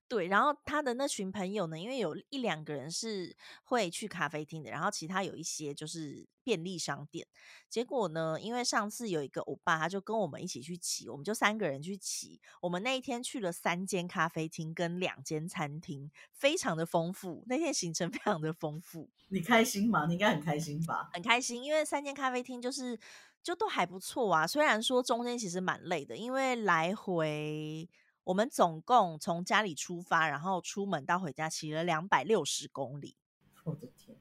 [0.08, 7.26] 对，然后他的那群朋友呢，因为有一两个人是会去咖啡厅的，然后其他有一些就是便利商店。
[7.68, 12.40] 结果呢，因为上次有一个欧巴，他就跟我们一起去骑，我们就三个人去骑。
[12.62, 17.44] 我们那一天去了三间咖啡厅跟两间餐厅，非常的丰富。
[17.46, 19.10] 那天行程非常的丰富。
[19.28, 20.06] 你开心吗？
[20.06, 21.10] 你应该很开心吧？
[21.12, 22.98] 很开心，因为三间咖啡厅就是
[23.42, 24.46] 就都还不错啊。
[24.46, 27.86] 虽然说中间其实蛮累的，因为来回。
[28.28, 33.16] 我们总共从家里出发，然后出门到回家骑了两百六十公里。
[33.64, 34.18] 我的天！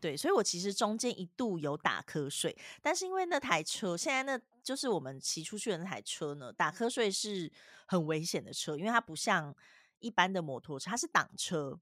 [0.00, 7.48] 对，所以我其实中间一度有打瞌睡，但是因为那台车现在那就是我们骑出去的那台车呢，打瞌睡是
[7.86, 9.54] 很危险的车，因为它不像
[10.00, 11.78] 一般的摩托车，它是挡车，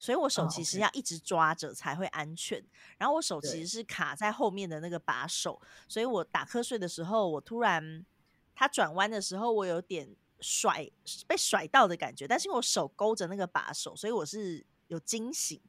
[0.00, 2.60] 所以我手其实要一直抓着才会安全。
[2.96, 8.04] 然后我手其实是卡在后面的那个把手，所以我打瞌睡的时候，我突然
[8.52, 10.16] 它转弯的时候，我有点。
[10.40, 10.88] 甩
[11.26, 15.60] 被甩到的感觉，但是因为我手勾着那个把手，所以我是有惊醒，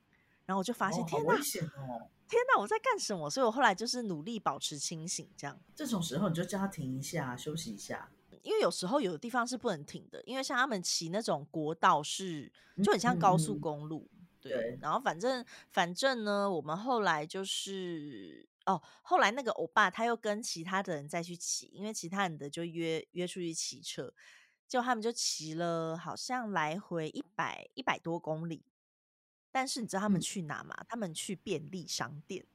[0.46, 3.30] 然后我就发现天哪，天哪，我在干什么？
[3.30, 5.60] 所以我后来就是努力保持清醒，这样。
[5.76, 8.12] 这种时候你就叫他停一下，休息一下，
[8.44, 12.52] 因为有时候有的地方是不能停的，因为像他们骑那种国道是
[12.84, 14.08] 就很像高速公路，
[14.40, 14.78] 对。
[14.82, 24.14] 然后反正反正呢，我们后来就是哦，后来那个欧巴他又跟其他的人再去骑，因为其他人的就约约出去骑车。
[24.70, 28.64] 就他们就骑了，好像来回一百一百多公里。
[29.52, 30.86] 但是你知道他们去哪吗？
[30.88, 32.46] 他们去便利商店。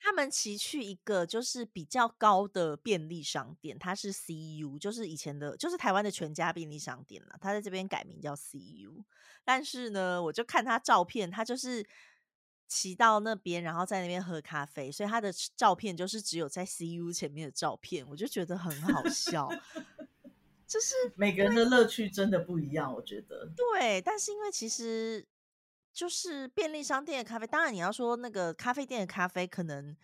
[0.00, 7.36] 他们骑去一个就是比较高的便利商店，它是 CU，就是以前的，就是台湾的全家便利商店了。
[7.40, 9.04] 他在这边改名叫 CU。
[9.44, 11.84] 但是呢，我就看他照片，他就是
[12.68, 19.50] 骑到那边，然后在那边喝咖啡，所以他的照片就是只有在 CU 前面的照片，我就觉得很好笑。
[20.66, 23.50] 就是 每个人的乐趣真的不一样，我觉得。
[23.56, 25.26] 对，但是因为其实
[25.94, 29.96] 就是便利商店的咖啡，当然你要说那个咖啡店的咖啡可能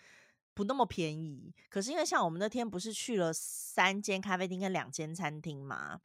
[0.55, 6.00] 不那么便宜，可是因为像我们那天不是去了三间咖啡厅跟两间餐厅嘛，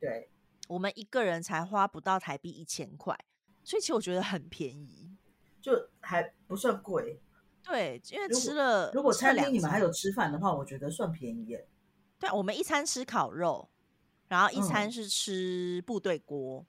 [0.00, 0.30] 对，
[0.68, 3.14] 我们一个人才花不到台币一千块，
[3.62, 5.17] 所以其实我觉得很便宜，
[5.70, 7.20] 就还不算贵。
[7.62, 11.68] 对，因为吃了如果餐厅你们还有吃饭的话，我觉得算便宜耶。
[12.18, 13.68] 对，我们一餐吃烤肉。
[14.28, 16.62] 然后一餐是吃部队锅，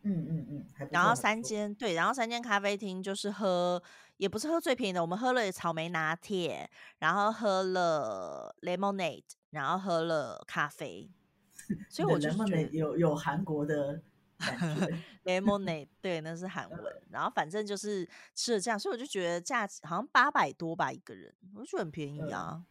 [0.00, 3.82] 嗯嗯嗯，然后三间对，然后三间咖啡厅就是喝，
[4.16, 6.70] 也不是喝最便宜的，我们喝了草莓拿铁，
[7.00, 11.10] 然后喝了 lemonade，然后喝了咖啡，
[11.90, 14.00] 所以我就觉得有有韩国的
[15.24, 22.64] lemonade，对，那是韩文，然后反正就是吃了这样，所以我就觉得价值好像八百多吧一个人，我就觉得很便宜啊。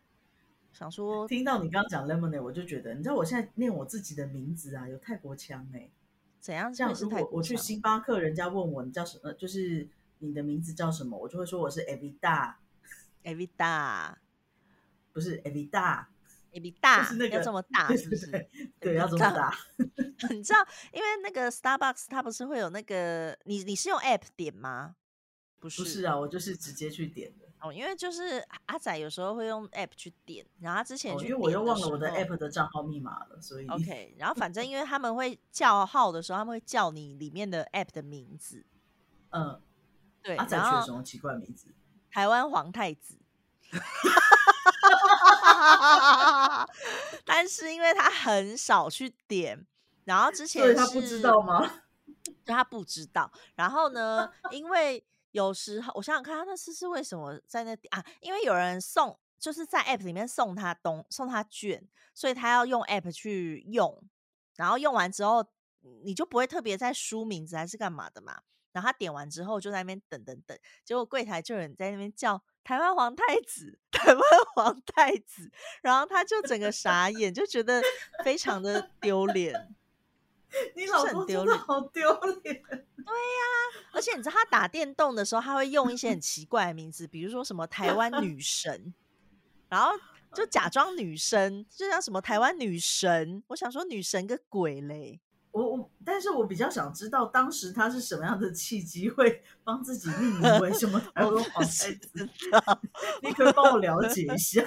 [0.71, 5.89] 想说，听到你刚刚讲 lemonade，我就觉得，你知道我现在念我自己的名字啊，有泰国腔哎。
[6.39, 6.71] 怎样？
[6.71, 14.13] 这样如果我去星巴克，人家问我你叫什么，就是你的名字叫什么，我就会说我是 Evita，Evita，
[15.12, 15.41] 不是
[17.18, 18.50] 那个要这么大，是不是？
[18.80, 19.58] 对，要这么大。
[20.30, 24.96] 你知道，因为那个 Starbucks 它不是会有那个，你你是用 app 点吗？
[25.60, 27.46] 不是，不是啊，我就是直接去点的。
[27.62, 38.63] 哦，因为就是阿仔有时候会用 app 去点，然后他之前哦，因为我又忘了我的 app 的账号密码了，所以 OK，然后反正 因为他们会叫号的时候，他们会叫你里面的 app 的名字，
[39.32, 39.60] 嗯，
[40.22, 41.68] 对，阿仔取了什么奇怪的名字？
[42.12, 43.18] 台湾皇太子，
[47.25, 49.65] 但是因为他很少去点，
[50.03, 51.81] 然后之前所以他不知道吗？
[52.43, 53.31] 对他不知道。
[53.55, 58.03] 然后呢， 因为有时候我想想看，他那次是为什么在那啊？
[58.21, 64.03] 因为有人送，就是在 App 里面送他东送他券，所以他要用 App 去用。
[64.55, 65.45] 然后用完之后，
[66.03, 68.41] 你就不会特别再输名字还是干嘛的嘛。
[68.71, 74.23] 然后他点完之后就在那边等等等，结果柜台就有人在那边叫台湾皇太子， 台湾
[74.56, 75.51] 皇太子，
[75.84, 77.82] 然后他就整个傻眼，就觉得
[78.23, 79.54] 非常的丢脸。
[80.75, 82.63] 你是老公真的好丢脸好丢脸。
[83.93, 88.93] 而且你知道他打电动的时候，他会用一些很奇怪的名字，比如说什么台湾女神，
[89.69, 89.91] 然后
[90.34, 93.43] 就假装女生，就像什么台湾女神。
[93.47, 95.21] 我想说女神个鬼嘞！
[95.56, 102.30] 我我，但是我比较想知道当时他是什么样的契机会帮自己命名为什么 台湾皇太子？
[103.24, 104.62] 你可以帮我了解一下。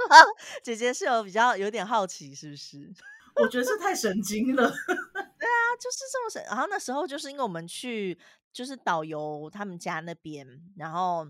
[0.64, 2.90] 姐姐是有比较有点好奇，是不是？
[3.36, 4.70] 我觉得这太神经了。
[4.70, 6.42] 对啊，就是这么神。
[6.46, 8.18] 然后那时候就是因为我们去，
[8.54, 10.46] 就是导游他们家那边，
[10.78, 11.26] 然后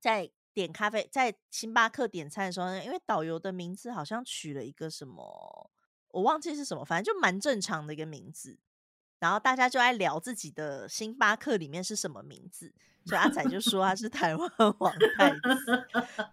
[0.00, 5.70] 在点咖啡，在星巴克点餐的时候呢，因为导游的名字好像取了一个什么，
[6.10, 8.58] 我忘记是什么，反正就蛮正常的一个名字。
[9.18, 12.70] 然后大家就在聊自己的星巴克里面是什么名字，
[13.06, 15.40] 所以阿仔就说他是台湾皇太子，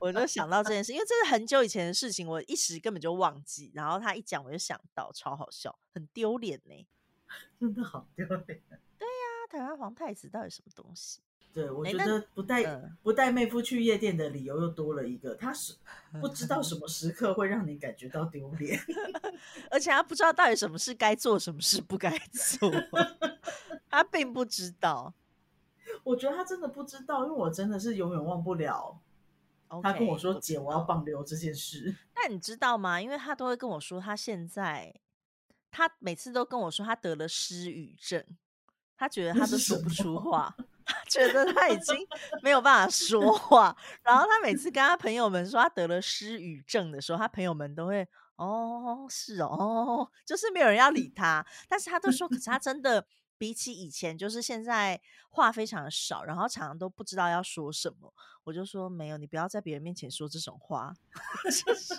[0.01, 3.71] 我就想到这件事，因为这是很久以前的事情，我一时根本就忘记。
[3.73, 6.87] 然后他一讲，我就想到，超好笑，很丢脸呢。
[7.57, 8.61] 真的好丢脸。
[8.99, 11.21] 对呀台湾皇太子到底什么东西？
[11.53, 15.75] 对，我觉得不带、嗯不带妹夫去夜店的理由又多了一个，他是
[16.19, 18.79] 不知道什么时刻会让你感觉到丢脸。
[19.69, 22.71] 而且他不知道到底什么事该做，什么事不该做，
[23.89, 25.13] 他并不知道。
[26.03, 28.99] 我觉得他真的不知道，因为我真的是永远忘不了
[29.81, 30.85] 他跟我说：“知姐，我要道。
[30.85, 31.95] 棒溜这件事。
[32.15, 33.01] 那你知道吗？
[33.01, 34.93] 因为他都会跟我说，他现在
[35.71, 38.23] 他每次都跟我说他得了失语症，
[38.95, 41.95] 他觉得他都说不出话，他觉得他已经
[42.41, 43.75] 没有办法说话。
[44.03, 51.45] 然后他每次跟他朋友们说他得了失语症的时候，他朋友们都会哦，是哦，哦 就是没有人要理他。
[51.67, 53.05] 但是他都说，可是他真的
[53.37, 58.13] 比起以前，就是现在话非常的少，然后常常都不知道要说什么。
[58.43, 60.93] 我就说没有，你不要在别人面前说这种话。
[61.65, 61.93] 就是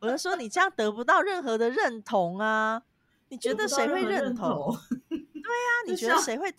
[0.00, 2.82] 我就说你这样得不到任何的认同啊！
[3.28, 4.48] 你觉得 谁会认同？
[4.48, 4.78] 同？
[5.08, 6.52] 那你觉得谁会？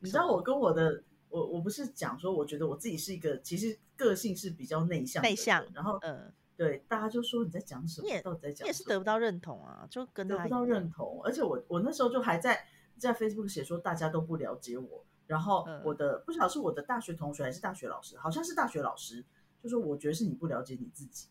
[0.00, 8.66] 你知道我跟我的我我不是讲说，我觉得我自己是一个其实个性是比较内向内向然后嗯，对大家就说你在讲什么你也，到底在讲？
[8.66, 19.24] 也是得不到认同啊，就跟得不到认同，而且我我那时候就还在在 Facebook 写说大家都不了解我，然后嗯我的、不晓得是我的大学同学还是大学老师，好像是大学老师，
[19.62, 21.28] 就说我觉得是你不了解你自己，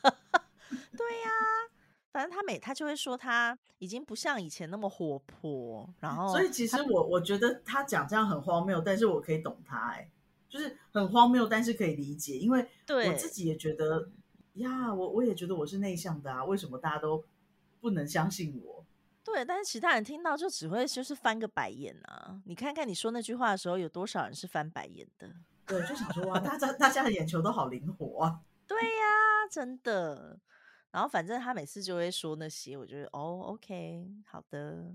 [0.02, 1.30] 对呀、
[2.12, 10.10] 反正他每他就会说他已经不像以前那么活泼，然后所以其实我我觉得他讲这样很荒谬，但是我可以懂他、哎，
[10.48, 14.08] 就是很荒谬，但是可以理解，因为我自己也觉得
[14.54, 17.24] 呀，我我也觉得我是内向的啊，为什么大家都
[17.80, 18.84] 不能相信我？
[19.22, 22.40] 对，但是其他人听到就只会就是翻个白眼啊！
[22.46, 25.30] 你看看你说那句话的时候，有多少人是翻白眼的？
[25.66, 28.40] 对，就想说哇， 大家大家的眼球都好灵活啊。
[28.66, 30.40] 对呀、真的。
[30.90, 34.92] 然后反正他每次就会说那些，我觉得哦，OK，好的，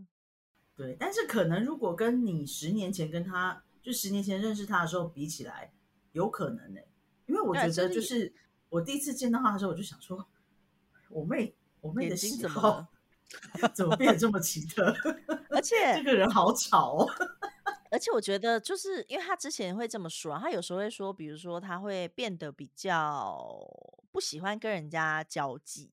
[0.75, 5.71] 对，但是可能如果跟你十年前跟他就十年前认识他的时候比起来，
[6.11, 6.81] 有可能呢、
[7.27, 8.33] 因为我觉得就是
[8.69, 10.27] 我第一次见到他的时候，我就想说，
[11.09, 12.85] 我妹我妹的眼睛喜好
[13.53, 14.93] 怎么 怎么变得这么奇特？
[15.49, 17.09] 而 且这个人好吵哦。
[17.91, 23.57] 而且我觉得，就是因为他之前会这么说啊，他有时候会说，比如说他会变得比较
[24.15, 25.91] 不喜欢跟人家交际。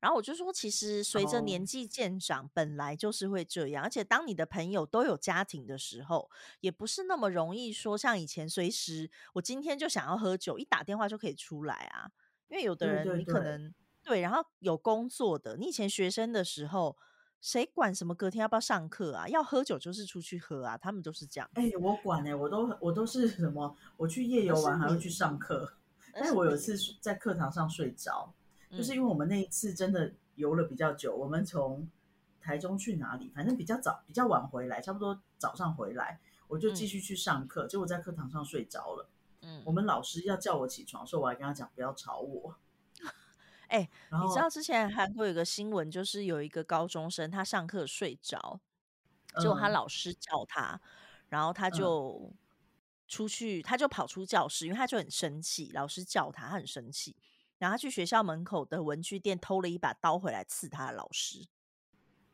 [0.00, 3.84] 然后我就说，其实随着哦年纪渐长，本来就是会这样。
[3.84, 12.10] 而且当你的朋友都有家庭的时候，也不是那么容易说像以前随时我今天就想要喝酒，一打电话就可以出来啊。
[12.48, 16.96] 因为有的人你可能对，然后有工作的，你以前学生的时候，
[17.40, 19.28] 谁管什么隔天要不要上课啊？
[19.28, 21.50] 要喝酒就是出去喝啊，他们都是这样。
[21.54, 23.76] 哎、我管哎、我都我都是什么？
[23.96, 25.74] 我去夜游玩还会去上课，
[26.18, 28.32] 但是我有一次在课堂上睡着，
[28.70, 31.88] 就是嗯因为我们那一次真的游了比较久，我们从
[32.40, 39.08] 台中去哪里，反正比较早、比较晚回来，差不多早上回来，我就继嗯续去上课，结果在课堂上睡着了。
[39.42, 42.56] 嗯我们老师要叫我起床的时候，我还跟他讲不要吵我。
[43.68, 48.58] 哎你知道之前韩国有个新闻，就是有一个高中生他上课睡着，
[49.38, 50.80] 结果他嗯老师叫他，
[51.28, 52.32] 然后他嗯就
[53.08, 57.16] 出去，他就跑出教室，因为他就很生气，老师叫他，他很生气，
[57.58, 61.46] 然后他去学校门口的文具店偷了一把刀回来刺他的老师，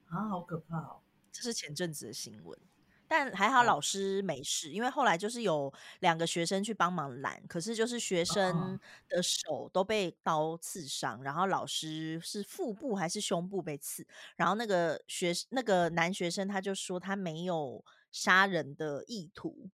[0.07, 1.01] 啊，好可怕哦！
[1.33, 2.59] 这是前阵子的新闻。
[3.07, 14.07] 但还好老哦师没事，因为后来就是有两个学生去帮忙拦，可是就是学生嗯的手都被刀刺伤，然后老师是腹部还是胸部被刺，
[14.37, 19.69] 然后那个学那个男学生他就说他没有杀人的意图，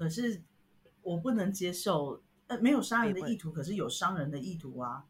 [0.00, 0.40] 可是
[1.02, 5.04] 我不能接受，呃，没有杀人的意图，可是有伤人的意图啊。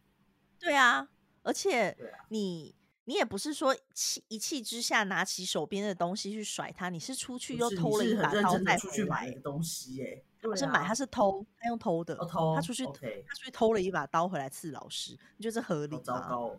[0.59, 1.09] 对啊，
[1.45, 1.97] 而且
[2.31, 2.75] 你
[3.05, 16.51] 你也不是说气一气之下拿起手边的东西去甩他，你是出去又偷了一把刀带回去买的，东西耶、对不是买，啊他是偷，他用偷的，哦偷他出去他出去偷了一把刀回来刺老师，你觉得这合理吗。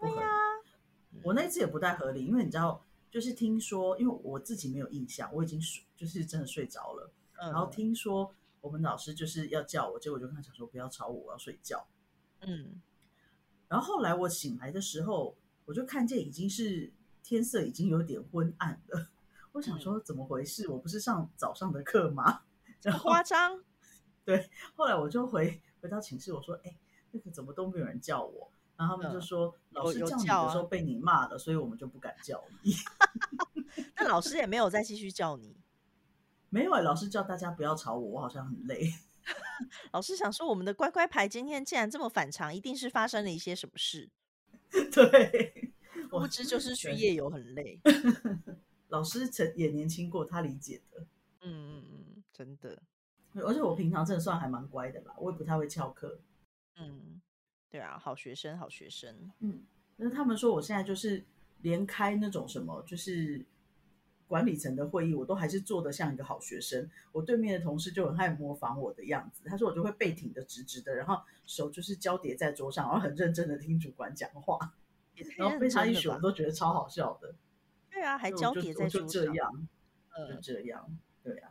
[0.00, 0.26] 对呀、
[1.12, 7.10] 嗯我那次也不太合理，因为你知道，就是听说，因为我自己没有印象，我已经睡，就是真的睡着了。
[7.40, 11.86] 嗯，然后听说我们老师就是要叫我，结果我就跟他讲说不要吵我，我要睡觉。
[12.40, 12.80] 嗯，
[13.68, 19.08] 然后后来我醒来的时候，我就看见已经是天色已经有点昏暗了。
[19.52, 20.68] 我想说怎么回事？
[20.68, 22.42] 我不是上早上的课吗？
[23.00, 23.62] 夸张？
[24.24, 26.76] 对后来我就回回到寝室，我说：“哎、
[27.12, 32.74] 那个怎么都没有人叫我？”然后他们就嗯说：“老师叫你的时候被你骂了，所以我们就不敢叫你。
[33.96, 35.56] 那老师也没有再继续叫你。”
[36.50, 38.92] 没有、欸，老师叫大家不要吵我，我好像很累。
[39.92, 44.08] 老师想说，我们的乖乖牌今天竟然这么反常，一定是发生了一些什么事。
[44.92, 45.72] 对，
[46.10, 47.80] 我不知就是去夜游很累。
[48.88, 51.00] 老师曾也年轻过，他理解的。
[51.40, 52.80] 嗯嗯嗯，真的。
[53.34, 56.20] 而且我平常真的算还蛮乖的啦，我也不太会翘课。
[56.76, 57.20] 嗯，
[57.68, 59.30] 对啊，好学生，好学生。
[59.40, 59.64] 嗯，
[59.98, 61.24] 但是他们说我现在就是
[61.62, 63.44] 连开那种什么，就是
[64.26, 66.90] 管理层的会议，我都还是做的像一个好学生。
[67.12, 74.74] 我对面的同事就很爱模仿我的样子，他说我就会背挺的直直的，然后手就是交叠在桌上，然后很认真的听主管讲话，
[75.36, 77.34] 然后被认真了吧他一学我都觉得超好笑的。
[77.90, 79.08] 对啊，还交叠在桌上。
[79.08, 79.68] 这样，
[80.10, 81.50] 就嗯，这样，对啊。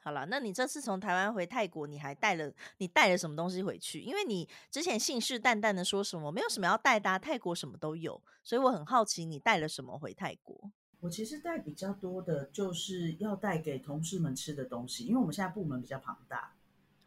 [0.00, 4.00] 好了，那你这次从台湾回泰国，你还带了你带了什么东西回去？
[4.00, 10.70] 因为你之前信誓旦旦的说什么没有什么要带的、啊，泰国什么都有，所以我很好奇你带了什么回泰国。
[11.00, 16.54] 我其实带比较多的就是要带给同事们吃的东西，因为我们现在部门比较庞大，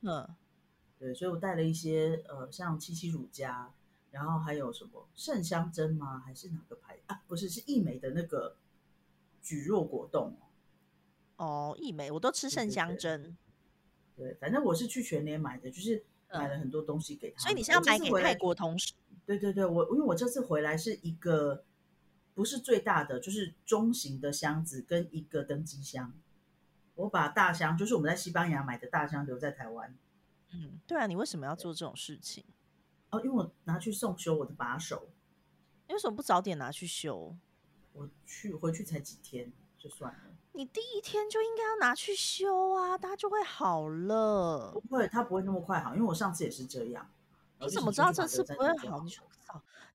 [0.02, 0.28] 嗯，
[0.98, 3.74] 对，所以我带了一些呃，像七七乳加，
[4.12, 6.20] 然后还有什么圣香针吗？
[6.26, 7.22] 还是哪个牌啊？
[7.28, 8.56] 不是，是益美的那个
[9.44, 11.44] 蒟蒻果冻哦。
[11.44, 13.38] 哦，益美我都吃圣对对对香针，
[14.16, 16.02] 对，反正我是去全年买的，就是
[16.32, 17.42] 买了嗯很多东西给他们。
[17.42, 18.94] 所以你是要买给泰国同事。
[19.26, 21.64] 对对对，我因为我这次回来是一个
[22.34, 26.14] 不是最大的，就是中型的箱子跟一个登机箱。
[26.96, 29.98] 我把大箱，就是我们在西班牙买的大箱留在台湾
[30.52, 32.44] 嗯，对啊，你为什么要做这种事情？
[33.10, 35.10] 哦，因为我拿去送修我的把手，
[35.88, 37.36] 你为什么不早点拿去修？
[37.94, 40.20] 我去回去才几天就算了。
[40.54, 44.82] 你第一天就应该要拿去修啊，它就会好了不。
[44.82, 47.10] 会，它不会那么快好，因为我上次也是这样。
[47.60, 49.02] 你怎么知道这次不会好？
[49.02, 49.12] 你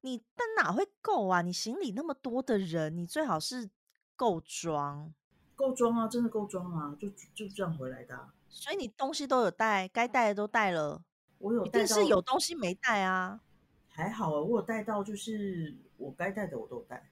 [0.00, 1.40] 你但哪会够啊？
[1.40, 3.70] 你行李那么多的人，你最好是
[4.16, 5.14] 够装，
[5.54, 11.04] 够装啊，真的够装啊，就就这样回来的啊、所以你东西都有带，该带的都带了，
[11.38, 13.40] 我有带到一定是有东西没带啊。
[13.86, 17.08] 还好啊，我有带到，就是我该带的我都有带，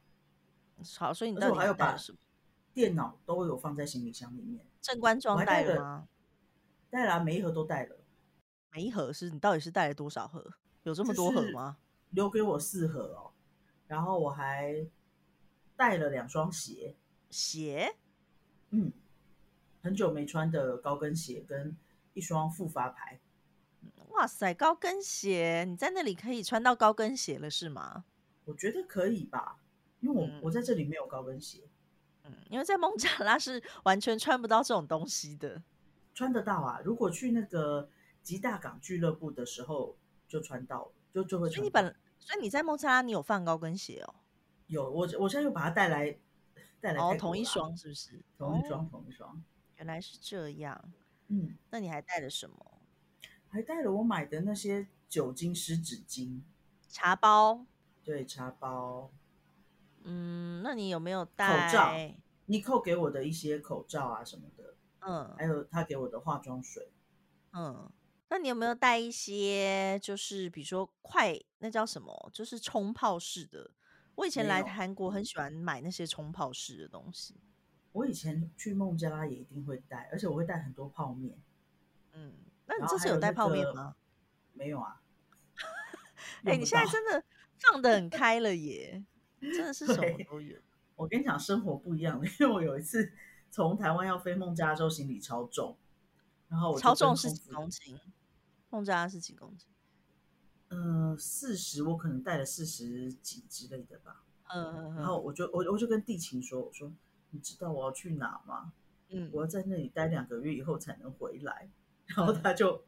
[0.98, 2.18] 好，所以你到底我还有把带什么？
[2.74, 6.08] 电脑都有放在行李箱里面，正官装带了带了吗？
[6.90, 7.96] 带了啊、每一盒都带了，
[8.72, 10.44] 每一盒是你到底是带了多少盒？
[10.82, 11.76] 有这么多盒吗？
[12.10, 13.30] 留给我四盒哦。
[13.86, 14.86] 然后我还
[15.76, 16.96] 带了两双鞋，
[17.30, 17.96] 鞋？
[18.70, 18.92] 嗯，
[19.82, 21.76] 很久没穿的高跟鞋跟
[22.12, 23.20] 一双复发牌。
[24.10, 25.64] 哇塞，高跟鞋！
[25.68, 28.04] 你在那里可以穿到高跟鞋了是吗？
[28.44, 29.58] 我觉得可以吧，
[30.00, 31.68] 因为我、嗯我在这里没有高跟鞋，
[32.22, 35.62] 嗯，因为在孟加拉是完全穿不到这种东西的。
[36.14, 36.80] 穿得到啊。
[36.84, 37.88] 如果去那个
[38.22, 39.96] 吉大港俱乐部的时候
[40.28, 41.56] 就穿到了，就就会穿到。
[41.56, 44.14] 所以你本，所以你在孟加拉你有放高跟鞋哦？
[44.66, 46.18] 有我我现在又把它带来
[46.80, 48.16] 带来哦，同一双是不是？
[48.38, 49.42] 哦同一双同一双。
[49.76, 50.92] 原来是这样。
[51.28, 52.80] 嗯，那你还带了什么？
[53.48, 56.40] 还带了我买的那些酒精湿纸巾，
[56.88, 57.66] 茶包。
[58.02, 59.10] 对，茶包，
[60.02, 62.16] 嗯，那你有没有带口罩带？
[62.46, 66.90] 尼寇给我的一些口罩啊什么的，嗯还有他给我的化妆水。
[67.52, 67.90] 嗯，
[68.34, 72.30] 那你有没有带一些，就是比如说快，那叫什么？
[72.32, 73.70] 就是冲泡式的。
[74.16, 77.36] 我以前来韩国很喜欢买那些冲泡式的东西。
[77.92, 81.38] 我以前去孟加拉也一定会带，而且我会带很多泡面。
[82.10, 82.34] 嗯，
[82.66, 83.94] 那你这次有带泡面个吗？
[84.52, 85.00] 没有啊？
[86.42, 87.22] 哎、你现在真的
[87.60, 89.04] 放得很开了耶，
[89.40, 90.58] 真的是什么都有。
[90.96, 93.12] 我跟你讲，生活不一样，因为我有一次
[93.52, 95.78] 从台湾要飞孟加拉的时候，行李超重，
[96.48, 97.96] 然后我超重是几公斤？
[98.74, 99.68] 孟加拉是几公斤？
[100.70, 104.24] 嗯，四十，我可能带了四十几之类的吧。
[104.48, 106.92] 嗯嗯然后我就我我就跟地勤说，我说
[107.30, 108.72] 你知道我要去哪吗？
[109.10, 111.70] 嗯我要在那里待两个月以后才能回来。
[112.06, 112.84] 然后他就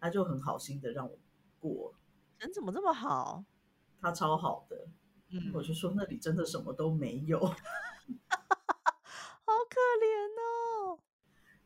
[0.00, 1.18] 他就很好心的让我
[1.58, 1.92] 过，
[2.38, 3.44] 人怎么这么好？
[4.00, 4.86] 他超好的。
[5.30, 7.38] 嗯，我就说那里真的什么都没有。
[7.44, 7.54] 好
[9.68, 10.06] 可怜
[10.40, 10.98] 哦。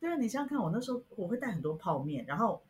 [0.00, 2.62] 对啊，你想想看，我那时候我会带很多泡面，然后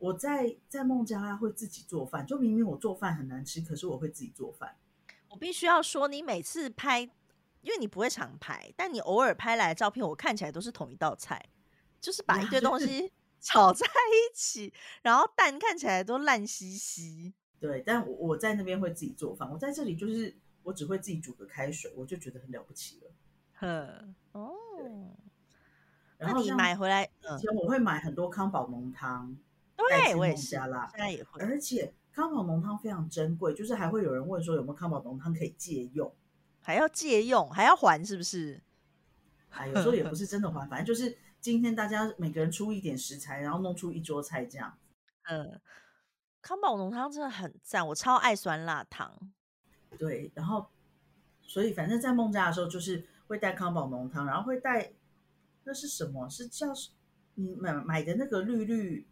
[0.00, 4.76] 我在在孟加拉会自己做饭，就明明我做饭很难吃，可是我会自己做饭。
[5.28, 7.02] 我必须要说，你每次拍，
[7.60, 11.40] 因为你不会常拍，但你偶尔拍来的照片，我看起来都是同一道菜，
[12.00, 14.72] 就是把一堆东 西炒在一起，
[15.02, 17.34] 然后蛋看起来都烂兮兮。
[17.60, 23.10] 对，但我我在那边会自己做饭，我在这里就是我只会自己煮个开水，我就觉得很了不起了。
[23.60, 24.56] 呵，哦，
[26.16, 29.49] 然后像那你买回来，以嗯，前我会买很多康宝浓汤，带
[29.88, 31.40] 对我也是，加拉现在也会。
[31.42, 36.12] 而且康宝浓汤非常珍贵，就是还会有人问说有没有康宝浓汤可以借用。
[36.60, 38.60] 还要借用，还要还，是不是？
[39.50, 44.78] 哎，有时候也不是 真的还，反正就是今天大家每个人出一点食材，然后弄出一桌菜这样。
[45.24, 45.60] 嗯，
[46.42, 49.32] 康宝浓汤真的很赞，我超爱酸辣汤。
[49.98, 50.68] 对，然后
[51.42, 54.92] 所以反正在孟加拉的时候，就是会带康宝浓汤，然后会带
[55.64, 56.28] 那是什么？
[56.28, 56.68] 是叫
[57.34, 59.08] 你买买的那个绿绿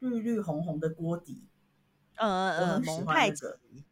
[0.00, 1.44] 绿绿红红的锅底，
[2.16, 3.84] 呃呃，我很喜蒙太奇欢那个，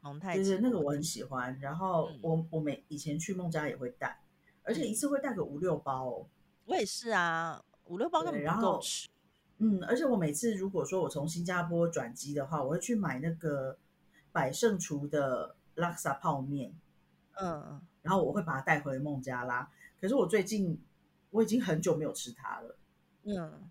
[0.00, 1.58] 蒙太奇，对对，那个我很喜欢。
[1.60, 4.20] 然后嗯我我每以前去孟加也会带，
[4.62, 6.26] 而且一次会带个五六包哦。
[6.64, 9.08] 我也是啊，五六包根本够吃。
[9.58, 13.78] 嗯，而且我每次如果说我从新加坡转机的话，我会去买那个
[14.32, 16.74] 百胜厨的拉萨泡面，
[17.34, 19.70] 嗯，然后我会把它带回孟加拉。
[20.00, 20.80] 可是我最近
[21.30, 22.76] 我已经很久没有吃它了。
[23.24, 23.70] 嗯，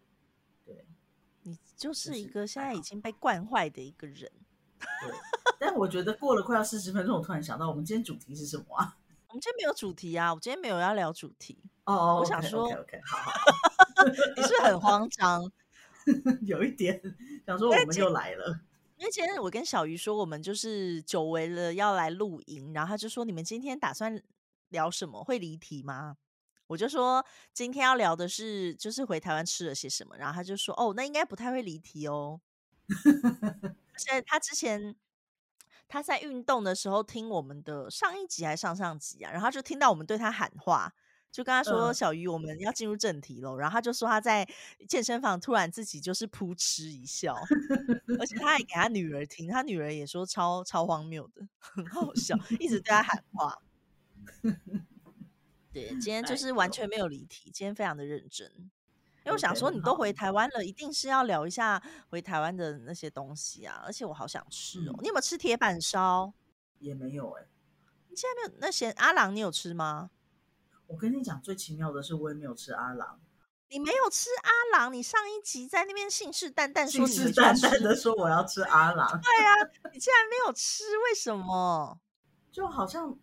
[1.82, 4.32] 就是一是个现在已经被惯坏的一个人。
[4.80, 5.12] 对，
[5.60, 8.96] 但我觉得过了快要四十分钟，我突然想到，我们今天主题是什么啊？
[9.30, 14.06] 我们今天没有主题啊，我今天没有要聊主题，哦哦，我想说 o k o k 好好，
[14.36, 15.52] 你是很慌张？
[16.46, 17.02] 有一点
[17.46, 18.60] 想说我们又来了。
[18.98, 24.22] 因为今天我跟小鱼说，我们就是久违了要来露营，然后他就说你们今天打算
[24.70, 25.24] 聊什么？
[25.24, 26.18] 会离题吗？
[26.72, 32.40] 我就说今天要聊的是就是回台湾吃了些什么，然后他就说哦，那应该不太会离题哦。
[33.94, 34.96] 而且他之前
[35.90, 40.94] 他在运动的时候听我们的上一集还是上上集啊，然后他就听到我们对他喊话，
[41.30, 44.48] 就跟他说：“嗯小鱼，我们要进入正题喽。”然后他就说他在
[44.88, 47.36] 健身房突然自己就是扑哧一笑，
[48.18, 53.62] 而且他还给他女儿听，他女儿也说超超荒谬的，很好笑，一直对他喊话。
[55.74, 58.52] 对，今天就哎是完全没有离题，今天非常的认真。
[59.24, 63.82] 因为我想说，你都回台湾了，一定是要聊一下回台湾的那些东西啊！
[63.86, 64.94] 而且我好想吃哦。
[64.98, 66.34] 嗯你有没有吃铁板烧？
[66.80, 67.46] 也没有哎、
[68.10, 70.10] 你现在没有那些阿郎，你有吃吗？
[70.88, 73.20] 我跟你讲，最奇妙的是我也没有吃阿郎，
[73.70, 79.54] 你没有吃阿郎，你上一集在那边信誓旦旦说信誓你回去要吃，旦旦的说我要吃阿郎，对啊，
[79.94, 82.00] 你竟然没有吃，为什么？
[82.52, 83.16] 就好像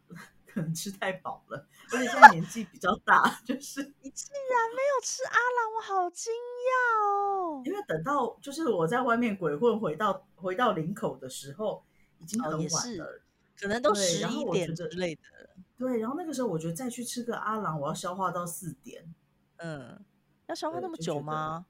[0.53, 7.63] 可能吃太饱了，而且现在年纪比较大，就是你竟然没有吃阿郎，我好惊讶哦！
[7.65, 11.85] 因为等到就是我在外面鬼混回到回到林口的时候，
[12.19, 13.21] 已经哦很晚了。
[13.61, 15.23] 可能都十一点之类的，
[15.77, 19.13] 对，然后那个时候我觉得再去吃个阿郎，我要消化到四点，
[19.57, 19.99] 嗯，
[20.47, 21.67] 要消化那么久吗？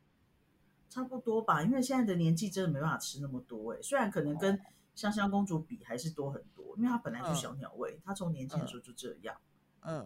[0.90, 1.62] 差不多吧。
[1.62, 4.60] 因为现在的年纪真的没办法吃那么多哎、虽然可能跟
[4.98, 9.40] 香香公主比还是多很多，因为她本来就嗯小鸟胃，她从年轻的时候就这样。
[9.82, 10.04] 嗯，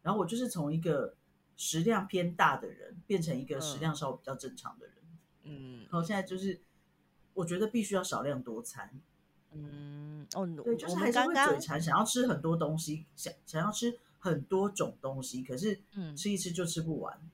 [0.00, 1.16] 然后我就是从一个
[1.56, 4.94] 食量偏大的人，变成一个食嗯量稍微比较正常的人。
[5.42, 6.62] 嗯然后现在就是，
[7.34, 9.00] 我觉得必须要少量多餐。
[9.50, 17.28] 嗯，哦，对，就是我还是会嘴馋，想要吃很多东西，想想要吃很多种东西，可是嗯吃一吃就吃不完。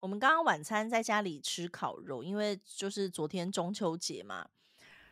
[0.00, 4.46] 我们刚刚晚餐在家里吃烤肉，因为就是昨天中秋节嘛。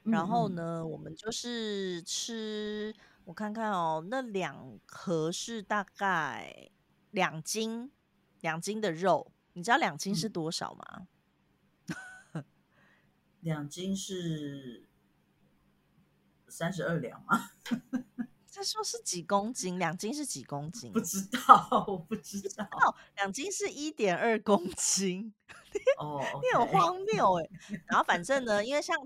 [0.04, 0.52] 然后嗯？
[0.52, 2.94] 嗯呢，我们就是吃，
[3.24, 6.70] 我看看哦，那两盒是大概
[7.10, 7.90] 两斤，
[8.40, 9.32] 两斤的肉。
[9.54, 11.08] 你知道两斤是嗯多少吗？
[13.40, 14.88] 两斤是
[16.48, 17.50] 三十二两吗？
[18.54, 19.80] 这说是几公斤？
[19.80, 20.92] 两斤是几公斤？
[20.94, 22.64] 不知道，我不知道。
[22.64, 25.34] 哦，两斤是一点二公斤。
[25.98, 27.50] 哦，你很荒谬哎。
[27.86, 28.96] 然后反正呢，因为像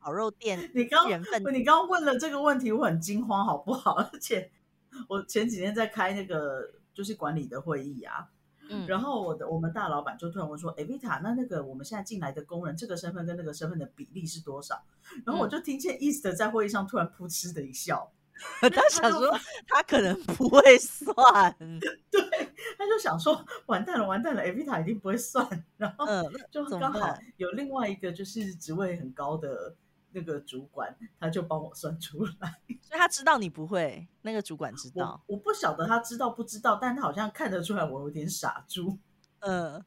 [0.00, 3.92] 烤肉店，你刚你刚刚问了这个问题，我很惊慌，好不好？
[3.92, 4.50] 而且
[5.08, 8.26] 我前几天在开那个就是管理的会议啊，
[8.68, 14.82] 嗯，然后我的我们大老板就突然问说：“哎，Vita，那那个我们现在进来的工人，这个身份跟那个身份的比例是多少？”
[15.24, 18.10] 然后我就听见 East 在会议上突然噗嗤的一笑。
[18.70, 21.14] 他想说，他可能不会算，
[22.10, 22.20] 对，
[22.78, 26.06] 他就想说，完蛋了，完蛋了，Avita 一定不会算， 然后
[26.50, 29.74] 就刚好有另外一个就是职位很高的
[30.12, 38.98] 那个主管，他就帮我算出来，所以他知道你不会，那个主管知道，我不晓得他知道不知道，但他好像看得出来我有点傻猪，
[39.40, 39.84] 嗯。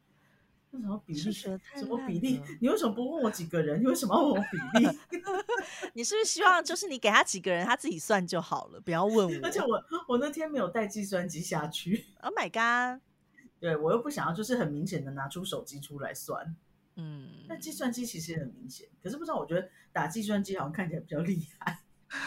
[0.71, 1.31] 什么比例？
[1.31, 2.41] 什么比例？
[2.61, 3.81] 你为什么不问我几个人？
[3.81, 4.99] 你为什么要问我比例？
[5.93, 9.39] 你是不是希望就是你给他几个人，他自己算就好了，不要问我？
[9.43, 12.05] 而且我我那天没有带计算机下去。
[12.21, 13.01] Oh my god！
[13.59, 16.55] 对我又不想要，就是很明显的拿出手机出来算。
[16.95, 21.79] 嗯，那计算机其实也很明显，可是不知道，我觉得打计算机好像看起来比较厉害，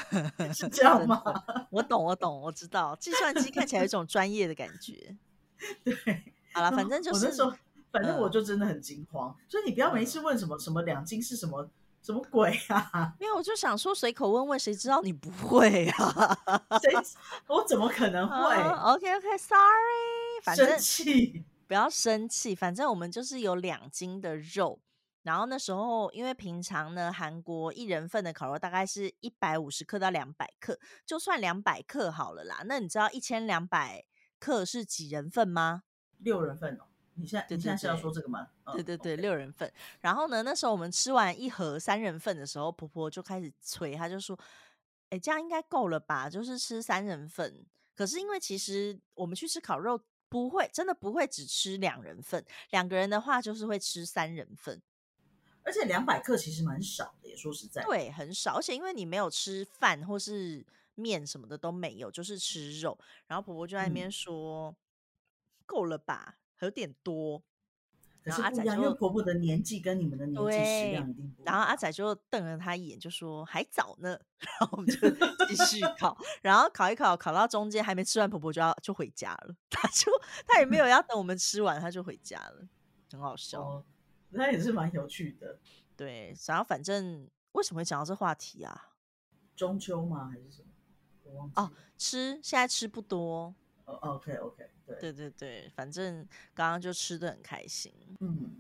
[0.53, 1.23] 是这样吗？
[1.71, 5.17] 我懂，我懂，我知道，计算机看起来有一种专业的感觉。
[5.85, 5.95] 对，
[6.53, 7.33] 好了，反正就是。
[7.93, 11.69] 反正我就真的很惊慌，所以你不要没事问什么什么两斤是什么
[12.03, 13.15] 什么鬼啊？
[13.21, 16.39] 没有，我就想说随口问问，谁知道你不会啊？
[16.81, 16.91] 谁？
[17.47, 22.55] 我怎么可能会？OK OK，Sorry，生气，不要生气。
[22.55, 24.81] 反正我们就是有两斤的肉，
[25.23, 32.63] 然后那时候因为平常呢，韩国一人份的烤肉大概是一百五十克到两百克，就算两百克好了啦。
[32.65, 34.05] 那你知道一千两百
[34.41, 35.83] 克是几人份吗？
[36.19, 36.87] 六人份哦。
[37.15, 38.49] 你现在你现在是要说这个吗？
[38.73, 39.71] 对对对，六人份。
[40.01, 44.39] 然后呢，那时候我们吃完一盒三人份的时候，婆婆就开始催，她就说
[45.11, 46.31] ：“哎，这样应该够了吧？
[46.31, 47.65] 就是吃三人份。
[47.95, 54.81] 可是因为其实我们去吃烤肉，不会真的不会只吃两人份，两个人的话就是会吃三人份。
[55.65, 58.57] 而且两百克其实蛮少的，也说实在，对，很少。
[58.57, 62.99] 而且因为你没有吃饭或是面什么的都没有，就是吃肉。
[63.27, 64.75] 然后婆婆就在那边说：
[65.67, 67.43] 够了吧？”有点多，
[68.23, 71.43] 然后阿仔因为婆婆的年纪跟你们的年纪食量一定不。
[71.45, 74.19] 然后阿仔就瞪了他一眼，就说还早呢。
[74.39, 75.11] 然后我们就
[75.47, 79.55] 继续烤，然后烤一烤，烤到中间还没吃完，婆婆就要就回家了。
[79.69, 80.11] 他就
[80.47, 82.69] 他也没有要等我们吃完，他就回家了，
[83.11, 83.85] 很好笑。
[84.31, 85.59] 那也是蛮有趣的。
[85.97, 88.91] 对，然后反正为什么会讲到这话题啊？
[89.57, 90.31] 中秋吗？
[90.33, 90.69] 还是什么？
[91.25, 91.55] 我忘记。
[91.57, 93.55] 哦，吃现在吃不多。
[93.85, 94.69] 哦，OK OK。
[94.87, 97.93] 对对对对，反正刚刚就吃的很开心。
[98.21, 98.51] 嗯，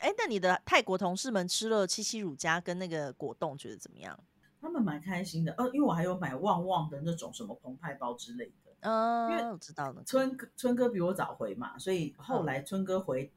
[0.00, 4.18] 哎，那你的泰国同事们吃了七七乳加跟那个果冻，觉得怎么样？
[4.60, 5.52] 他们蛮开心的。
[5.54, 8.72] 呃，因为我还有买旺旺的那种什么澎湃包之类的。
[8.80, 10.02] 嗯，因为我知道了。
[10.04, 13.32] 春春哥比我早回嘛，所以后来春哥回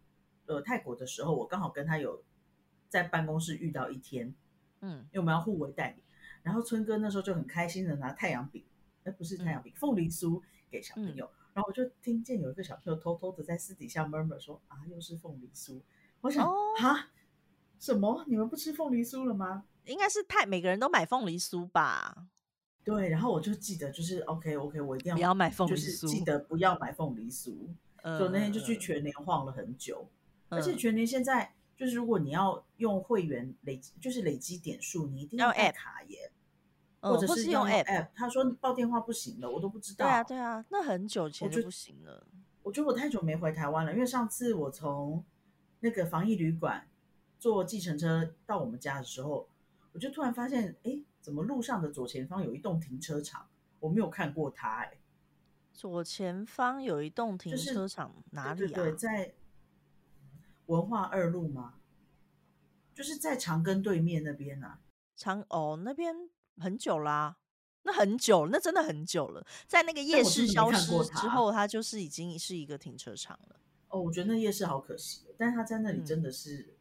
[0.46, 2.24] 呃泰国的时候，我刚好跟他有
[2.90, 4.34] 在办公室遇到一天。
[4.82, 6.04] 嗯，因为我们要互为代理。
[6.44, 8.64] 然后春哥那时候就很开心的拿太阳饼，
[9.04, 10.40] 哎，不是太阳饼，凤梨酥
[10.76, 11.30] 给小朋友。
[11.54, 15.82] 然后我就听见有一个小朋友偷偷的在私底下 murmur 说：“啊，又是凤梨酥。”
[16.22, 17.12] 我想啊，
[17.80, 18.26] 什么？
[18.28, 19.64] 你们不吃凤梨酥了吗？
[19.86, 22.28] 应该是太每个人都买凤梨酥吧？
[22.84, 23.08] 对。
[23.10, 27.56] 然后我就记得，就是 OK OK，我一定要不要买凤梨酥，记得不要买凤梨酥。
[28.04, 30.08] 所以那天就去全年晃了很久，
[30.50, 36.32] 而且全年现在就是如果你要用会员累，就是累积点数，你一定要带卡耶。
[37.10, 40.06] 或者是用 app，他说报电话不行了，我都不知道。
[40.06, 42.26] 对啊，对啊，那很久前就不行了。
[42.64, 45.24] 我觉得我太久没回台湾了，因为上次我从
[45.82, 46.88] 那个防疫旅馆
[47.38, 49.48] 坐计程车到我们家的时候，
[49.94, 53.48] 我就突然发现，哎，怎么路上的左前方有一栋停车场？
[53.80, 54.98] 我没有看过它，哎，
[55.74, 58.76] 左前方有一栋停车场，哪里啊？
[58.76, 59.36] 对，在
[60.66, 61.76] 文化二路吗？
[62.96, 64.80] 就是在长庚对面那边啊。
[65.16, 66.16] 长哦，那边。
[66.60, 67.38] 很久啦，
[67.84, 69.46] 那很久，那真的很久了。
[69.68, 73.60] 在那个夜市消失之后，它就是已经是一个停车场了。
[73.90, 76.76] 哦，我觉得那夜市好可惜，但是它在那里真的是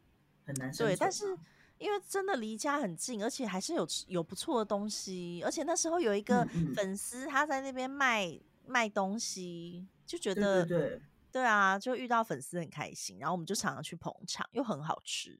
[0.45, 0.89] 很难生存。
[0.89, 1.37] 对，但是
[1.77, 5.41] 因为真的离家很近，而且还是有有不错的东西。
[5.45, 11.01] 而且那时候有一个粉丝他在那边卖卖东西，就觉得对
[11.31, 13.19] 对啊，就遇到粉丝很开心。
[13.19, 15.39] 然后我们就常常去捧场，又很好吃。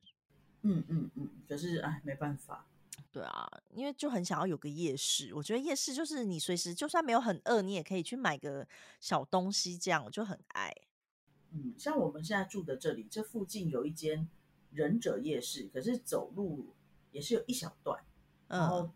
[0.61, 2.67] 嗯嗯嗯，可是哎，没办法。
[3.11, 8.67] 对啊，因为就很想要有个夜市，我觉得夜市就是你随时就算没有很饿，你也可以去买个
[8.99, 10.73] 小东西，这样我就很爱。
[11.51, 14.27] 嗯，像我们现在住的这里，这附近有一间
[14.71, 16.73] 忍者夜市，可是走路
[17.11, 18.03] 也是有一小段，
[18.47, 18.91] 然嗯，后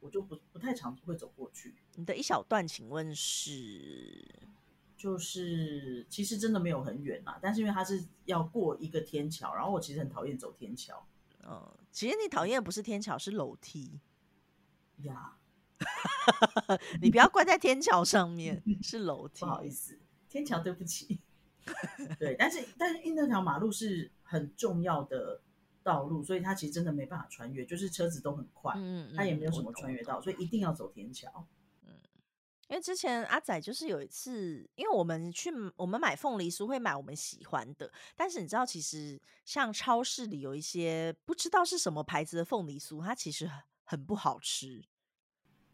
[0.00, 1.74] 我就不不太常会走过去。
[1.94, 4.24] 你的一小段，请问是？
[4.96, 11.06] 就是其实真的没有很远啦，但是因为它是要过一个天桥，然后我其实很讨厌走天桥
[11.46, 11.60] 嗯，
[11.94, 14.00] 其实你讨厌的不是天桥，是楼梯。
[15.02, 15.36] 呀，
[17.00, 19.46] 你不要怪在天桥上面， 是楼梯不。
[19.46, 19.96] 好意思，
[20.28, 21.20] 天桥对不起。
[22.18, 25.40] 对，但是但是因为那条马路是很重要的
[25.84, 31.46] 道路，所以它其实真的没办法穿越，就是车子都很快，嗯嗯，它也没有什么穿越道，所以一定要走天桥。
[32.68, 44.82] 因为之前阿仔就是有一次，因为我们去我们买凤梨酥会买我们喜欢的，但是你知道，其实像超市里有一些不知道是什么牌子的凤梨酥，它其实很很不好吃。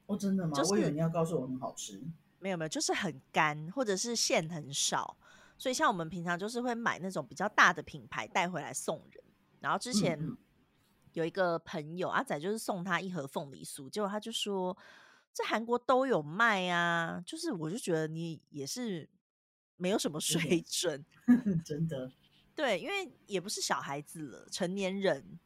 [0.06, 0.52] 哦，真的吗？
[0.52, 2.02] 就是我以为你要告诉我很好吃。
[2.40, 5.16] 没有没有，就是很干，或者是馅很少。
[5.56, 9.22] 所以像我们平常就是会买那种比较大的品牌带回来送人。
[9.60, 10.36] 然后之前嗯
[11.12, 14.76] 有一个朋友阿仔就是送他一盒凤梨酥，结果他就说
[15.32, 19.08] 在韩国都有卖啊，就是我就觉得你也是
[19.76, 21.04] 没有什么 水准，
[21.64, 22.10] 真的
[22.54, 25.38] 对，因为也不是小孩子了，成年人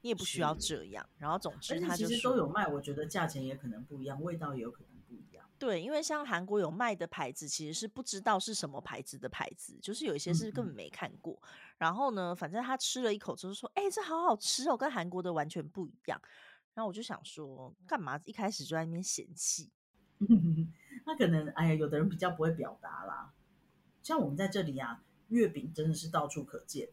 [0.00, 1.06] 你也不需要是这样。
[1.18, 5.44] 然后总之他就说实都有卖，我觉得价钱也可能不一样，味道也有可能不一样。
[5.58, 11.40] 对，因为像韩国有卖的牌子，其实是不知道是什么牌子的牌子，就是有一些是根本嗯没看过。
[11.76, 16.20] 然后呢，反正他吃了一口之后说：“哎、这好好吃哦，跟韩国的完全不一样。”
[16.74, 19.70] 然后我就想说，干嘛一开始就在那边嫌弃？
[21.04, 23.32] 那可能哎呀，有的人比较不会表达啦。
[24.02, 26.88] 像我们在这里啊，月饼真的是到处可见、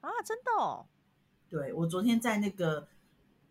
[0.00, 0.86] 欸、啊，真的哦，
[1.48, 2.88] 对我昨天在那个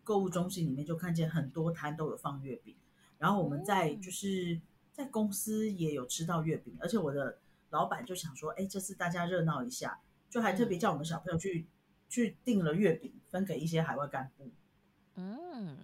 [0.04, 2.76] 购物中心里面就看见很多摊都有放月饼，
[3.18, 4.60] 然后我们在嗯就是
[4.92, 7.38] 在公司也有吃到月饼，而且我的
[7.70, 10.00] 老板就想说，哎，这次大家热闹一下，
[10.30, 11.66] 就还特别叫我们小朋友去、
[12.08, 14.50] 去订了月饼，分给一些海外干部。
[15.16, 15.76] 嗯，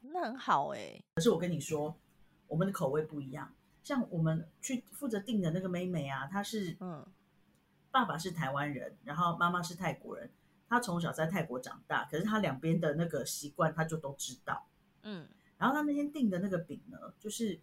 [0.00, 1.94] 那很好哎、可是我跟你说，
[2.46, 3.52] 我们的口味不一样。
[3.82, 7.04] 像我们去负责订的那个妹妹啊，她是嗯
[7.90, 10.30] 爸爸是台湾人，然后妈妈是泰国人。
[10.68, 14.66] 她从小在泰国长大，可是她两边的那个习惯，她就都知道。
[15.02, 15.26] 嗯
[15.58, 17.60] 然后她那天订的那个饼呢，就是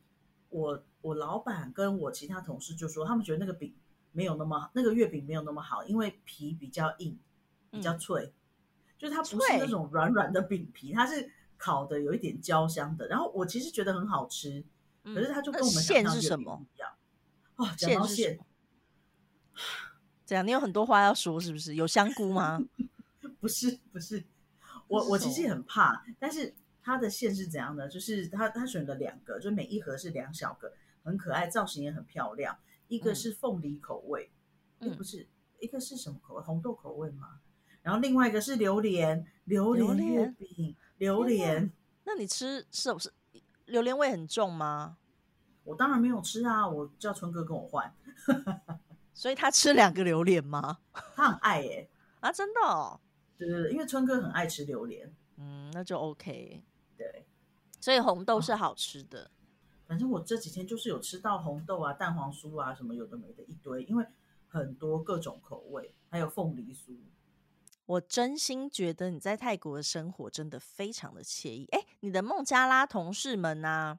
[0.49, 3.73] 我我老板跟我其他同事就说，他们觉得那个饼
[4.11, 7.17] 没有那么那个月饼没有那么好，因为皮比较硬，
[7.71, 8.33] 比较嗯脆，
[8.99, 13.07] 就是它不是那种软软的饼皮，它是烤的有一点焦香的。
[13.07, 14.63] 然后我其实觉得很好吃，
[15.05, 16.63] 嗯，可是它就跟我们想馅象月饼是什么不？
[16.63, 16.91] 一样。
[17.55, 18.45] 哦，讲到馅么，
[20.25, 21.75] 这样你有很多话要说，是不是？
[21.75, 22.61] 有香菇吗？
[23.39, 24.23] 不是不是，
[24.87, 27.87] 我是我其实也很怕，但是它的馅是怎样的？
[27.87, 30.73] 就是它它选了两个，就每一盒是两小个，
[31.03, 32.59] 很可爱，造型也很漂亮。
[32.89, 34.31] 一个嗯是凤梨口味，
[34.79, 35.27] 诶嗯不是，
[35.59, 36.41] 一个是什么口味？
[36.43, 37.39] 红豆口味吗？
[37.89, 41.71] 然后另外一个是榴莲，榴榴莲月饼，榴莲。
[42.03, 43.11] 那你吃是不是
[43.65, 44.97] 榴莲味很重吗？
[45.63, 47.91] 我当然没有吃啊，我叫春哥跟我换，
[49.11, 50.77] 所以他吃两个榴莲吗？
[51.15, 52.99] 他很爱耶、啊，真的哦，
[53.39, 56.61] 对对对，因为春哥很爱吃榴莲，嗯，那就 OK。
[56.95, 57.25] 对。
[57.81, 59.31] 所以红豆是好吃的，
[59.87, 64.05] 反正我这几天就是有吃到红豆啊、蛋黄酥啊什么有的没的一堆，因为
[64.47, 66.95] 很多各种口味，还有凤梨酥。
[67.89, 71.67] 我真心觉得你在泰国的生活真的非常的惬意。
[71.71, 73.97] 哎，你的孟加拉同事们呢、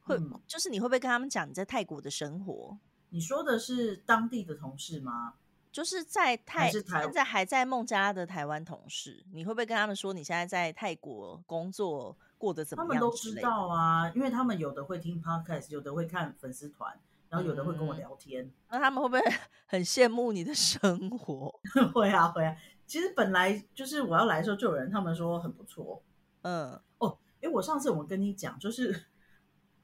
[0.00, 2.78] 会、嗯就是你会不会跟他们讲你在泰国的生活？
[3.10, 5.34] 你说的是当地的同事吗？
[5.70, 13.34] 就是在泰是台现在还在孟加拉的台湾同事，你会不会跟他们说你现在在泰国工作过得怎么样他么们都知？
[13.42, 16.98] 道啊，因为他们有的会听 podcast，有的会看粉丝团，
[17.28, 18.50] 然后有的会跟我嗯聊天。
[18.70, 19.20] 那他们会不会
[19.68, 21.60] 很羡慕你的生活？
[21.92, 22.56] 会 啊会啊，
[22.88, 26.02] 其实本来就是我要来的时候就有人他们说很不错。
[26.42, 26.80] 嗯，
[27.40, 29.04] 因为我上次我跟你讲，就是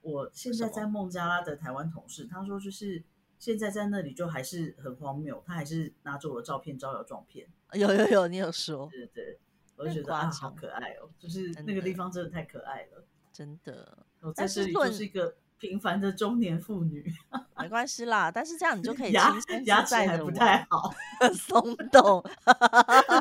[0.01, 3.05] 我现在在孟加拉的台湾同事，他说就是
[3.39, 7.47] 现在在那里就还是很荒谬，他还是拿着我的照片招摇撞骗。
[7.75, 9.39] 有有有，你有说，对对对，
[9.77, 13.05] 我就觉得啊，好可爱哦，就是那个地方真的太可爱了。
[13.31, 17.03] 真的我在这里就是一个平凡的中年妇女，
[17.57, 18.31] 没关系啦。
[18.31, 19.35] 但是这样你就可以牙
[19.65, 20.93] 牙齿还不太，好。
[21.33, 22.23] 松动，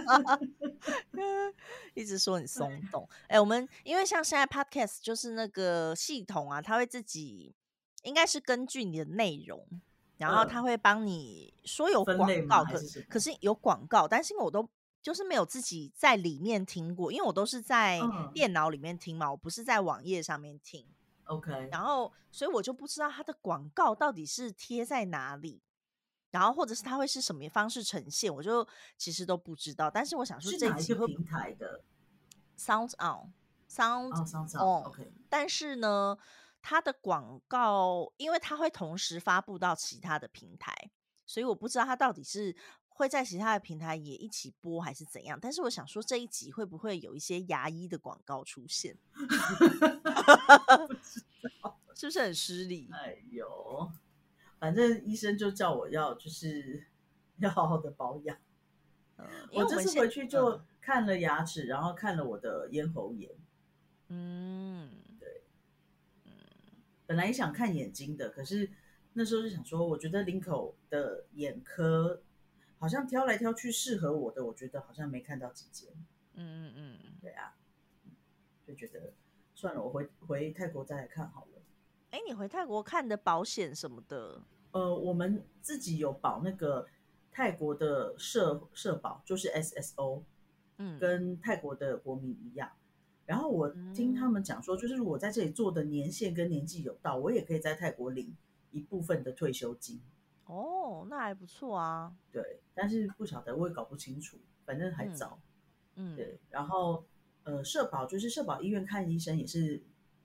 [1.96, 3.08] 一直说你松动。
[3.28, 7.56] 哎、我们因为像现在 podcast 就是那个系统啊，它会自己
[8.02, 9.66] 应该是根据你的内容，
[10.18, 12.18] 然后嗯它会帮你说有广
[12.48, 14.68] 告，可是可是有广告，但是因为我都。
[15.02, 20.86] 就是没有自己在里面听过，因为我都是在嗯电脑里面听嘛，我不是在网页上面听。
[21.26, 25.62] OK，然后所以我就不知道它的广告到底是贴在哪里，
[26.32, 28.68] 然后或者是它会是什么方式呈现，我就
[28.98, 29.90] 其实都不知道。
[29.90, 31.82] 但是我想说是这一个平台的
[32.58, 36.18] ？Sound On，Sound 哦，Sound On，OK，但是呢，
[36.62, 40.74] 它的广告，因为它会同时发布到其他的平台，
[41.26, 42.56] 所以我不知道它到底是
[42.94, 45.38] 会在其他的平台也一起播还是怎样。
[45.42, 48.96] 但是我想说，这一集会不会有一些牙医的广告出现？
[49.18, 49.24] 不
[51.96, 52.90] 是不是很失礼？
[52.92, 53.92] 哎呦，
[54.60, 56.88] 反正医生就叫我要就是
[57.38, 58.38] 要好好的保养。
[59.52, 63.32] 我这次回去就嗯看了牙齿，然后看了我的咽喉炎。
[64.10, 64.90] 嗯，
[67.06, 68.70] 本来也想看眼睛的，可是
[69.14, 72.22] 那时候就想说，我觉得林口的眼科
[72.84, 75.90] 好像挑来挑去适合我的，我觉得好像没看到几件。
[76.34, 77.56] 嗯嗯嗯，对啊，
[78.68, 79.14] 就觉得
[79.56, 81.62] 算了，我回回泰国再来看好了。
[82.12, 86.86] 哎，你回泰国看的保险什么的，呃，我们自己有保那个
[87.32, 90.24] 泰国的社社保，就是 SSO，
[90.76, 92.70] 嗯，跟泰国的国民一样。
[93.26, 98.36] 然后我听他们讲说，就是我在这里做的年限跟年纪有到，我也可以在泰国领
[98.72, 100.02] 一部分的退休金。
[100.48, 105.40] 哦，那还不错啊，对，但是不晓得，我也搞不清楚，反正还早。
[105.96, 107.06] 嗯，对，然后
[107.44, 109.84] 呃，社保就是社保医院看医生也是，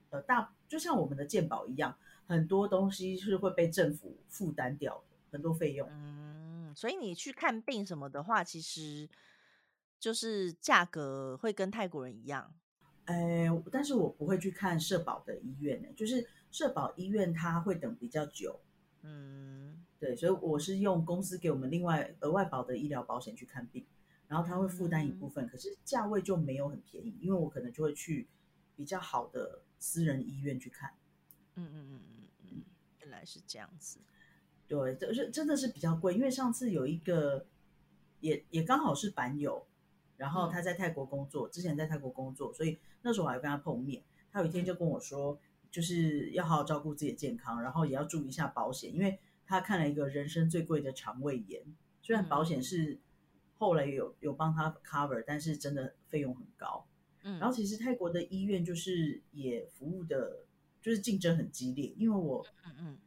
[0.09, 1.95] 呃，大就像我们的健保一样，
[2.25, 5.87] 很多东西是会被政府负担掉的，很多费用。
[5.91, 9.07] 嗯，所以你去看病什么的话，其实
[9.99, 12.53] 就是价格会跟泰国人一样。
[13.05, 18.59] 哎，但是我不会去看社保的医院呢，就是社保医院它会等比较久，
[19.01, 23.85] 嗯对，所以我是用公司给我们另外额外保的医疗保险去看病，
[24.27, 28.27] 然后他会负担一部分，可是价位就没有很便宜，因为我可能就会去
[28.75, 30.93] 比较好的私人医院去看。
[31.55, 32.63] 嗯嗯嗯嗯嗯，
[33.01, 33.99] 原来是这样子。
[34.67, 37.45] 对，这是真的是比较贵，因为上次有一个
[38.21, 39.67] 也也刚好是板友，
[40.15, 45.37] 然后他在泰国工作，之前在泰国工作，所以那时候我还跟他碰面，他有一天就跟我说，
[45.71, 49.19] 就是要好好照顾自己的健康，然后也要注意一下保险，因为
[49.49, 51.59] 他看了一个人生最贵的肠胃炎，
[52.03, 52.99] 虽然保险是
[53.57, 56.85] 后来有有帮他 cover，但是真的费用很高。
[57.23, 60.45] 嗯，然后其实泰国的医院就是也服务的，
[60.79, 62.97] 就是竞争很激烈，因为我嗯嗯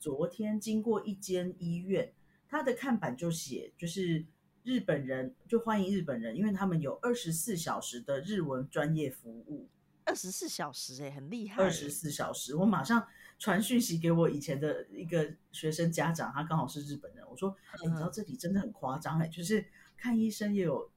[0.00, 2.12] 昨天经过一间医院，
[2.48, 4.26] 他的看板就写就是
[4.64, 9.68] 日本人就欢迎日本人，因为他们有二十四小时的日文专业服务，
[10.04, 11.64] 二十四小时哎、很厉害欸。
[11.64, 12.56] 二十四小时。
[12.56, 13.06] 我马上
[13.42, 19.66] 传讯息给我以前的一个学生家长，他刚好是日本人，我说：“哎、你知道这里真的很夸张哎，就是
[19.96, 20.88] 看医生也有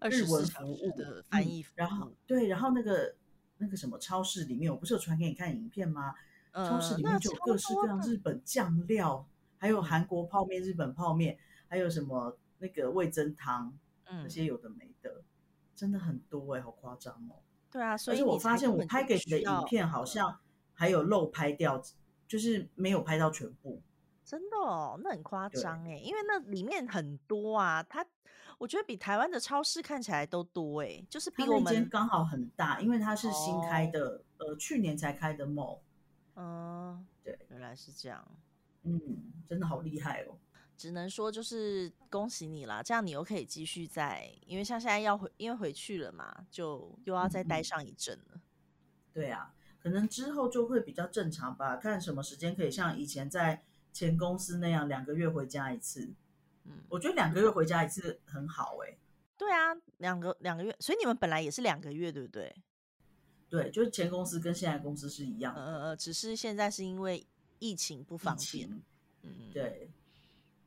[0.00, 0.90] 日文服务。
[0.96, 3.14] 的翻译然后对，然后那个
[3.58, 6.16] 那个什么超市里面，我不是有传给你看影片吗？
[6.52, 9.24] 超市里面就有各式各样日本酱料，
[9.56, 14.24] 还有韩国泡面、日本泡面，还有什么那个味增汤，嗯。
[14.24, 15.22] 那些有的没的，
[15.76, 17.38] 真的很多哎、好夸张哦！
[17.70, 20.40] 对啊，所以我发现我拍给你的影片好像
[20.78, 21.82] 还有漏拍掉，
[22.28, 23.82] 就是没有拍到全部。
[24.24, 28.06] 真的哦，那很夸对张哎，因为那里面很多啊，它
[28.58, 35.80] 我觉得比台湾的超市看起来都多哎，就是比我们刚好很大，因为它是新开的，呃，去年才开的 mall。
[36.36, 38.24] 嗯，对，原来是这样。
[38.84, 39.00] 嗯，
[39.44, 40.36] 真的好厉害哦。
[40.76, 48.40] 只能说就是恭喜你啦，这样你又可以继续在，因为像现在要回，因为回去了嘛，就又要再待上一阵了。
[49.12, 49.52] 对啊，
[49.88, 56.10] 可能之后就会比较正常吧，看什么时间可以像以前在前公司那样两个月回家一次。
[56.64, 58.94] 嗯，我觉得两个月回家一次很好哎、
[59.38, 62.54] 对啊，两个两个月，所以你们本来也是两个月，对不对？
[63.48, 65.64] 对，就是前公司跟现在公司是一样的。
[65.64, 67.26] 呃只是现在是因为
[67.58, 68.82] 疫情不疫方便，情，
[69.22, 69.90] 嗯，，对，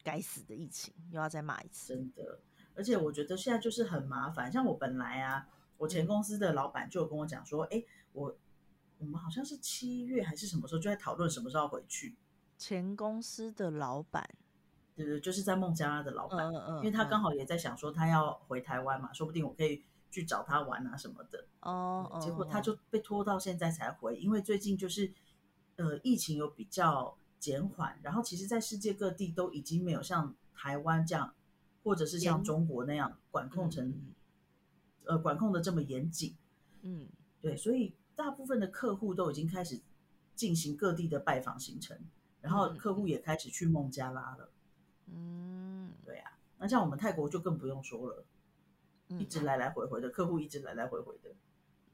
[0.04, 1.94] 该死的疫情又要再骂一次。
[1.94, 2.40] 真的，
[2.74, 4.52] 而且我觉得现在就是很麻烦。
[4.52, 5.48] 像我本来啊，
[5.78, 8.36] 我前公司的老板就有跟我讲说，哎，我
[9.02, 12.16] 我们好像是七月还是什么时候就在讨论什么时候回去。
[12.60, 14.30] 前公司的老板，
[14.96, 21.44] 对对，就是在孟加拉的老板，嗯嗯嗯，因为他刚好好也在想说他要回台湾嘛，说不定我可以去找他玩啊什么的。
[21.62, 25.12] 哦，哦结果他哦就被拖到现在才回，因为最近就是
[25.78, 31.34] 呃疫情有比较减缓，然后其实，在世界各地都已经没有像台湾这样，
[31.84, 34.14] 或者是像中国那样管控成、嗯
[35.06, 36.36] 呃管控的这么严谨。
[36.84, 37.08] 嗯
[37.42, 39.82] 对，所以大部分的客户都已经开始
[40.36, 41.98] 进行各地的拜访行程，
[42.40, 44.52] 然后客户也开始去孟加拉了。
[45.08, 48.24] 嗯对啊，那像我们泰国就更不用说了，
[49.08, 51.32] 一嗯，直来来回回的客户，一直来来回回的，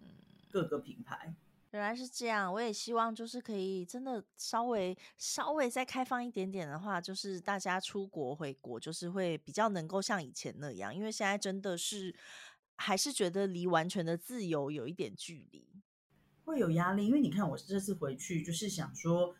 [0.01, 0.07] 嗯
[0.51, 1.33] 各个品牌。
[1.71, 12.13] 原来是这样，我也希望就是可以真的稍微稍微再开放一点点的话，就是大家出国回国，就是会比较能够像以前那样，因为现在真的是
[12.75, 15.65] 还是觉得离完全的自由有一点距离？
[16.47, 19.35] 会有压力，因为你看我这次回去就是想说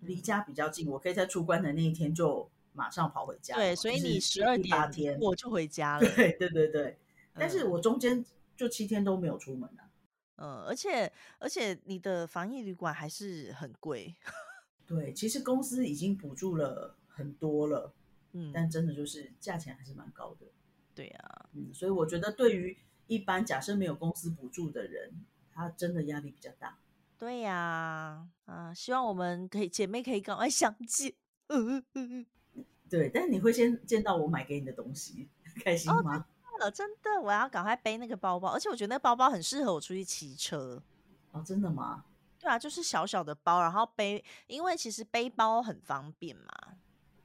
[0.00, 3.54] 离嗯家比较近，我可以在出关的那一天就马上跑回家。
[3.54, 6.08] 对，所以你十二第八点天，我就回家了。
[6.16, 6.98] 对对对对。
[7.34, 8.24] 但是嗯我中间
[8.56, 9.92] 就七天都没有出门啊。
[10.36, 14.14] 嗯，而且而且你的防疫旅馆还是很贵。
[14.86, 17.92] 对，其实公司已经补助了很多了，
[18.32, 20.46] 嗯，但真的就是价钱还是蛮高的。
[20.94, 25.12] 对啊，嗯，所以我觉得对于一般假设没有公司补助的人，
[25.58, 26.78] 他真的压力比较大。
[27.18, 31.12] 对呀，啊，希望我们可以姐妹可以赶快相见。
[31.48, 35.28] 嗯嗯嗯对，但你会先见到我买给你的东西，
[35.64, 36.24] 开心哦吗？
[36.60, 40.80] 嗯，真的，我要赶快背那个包包，而且我觉得那个包包很适合我出去骑车。
[41.32, 42.04] 哦，真的吗？
[42.38, 46.76] 对啊，就是小小的包，然后背，因为其实背包很方便嘛。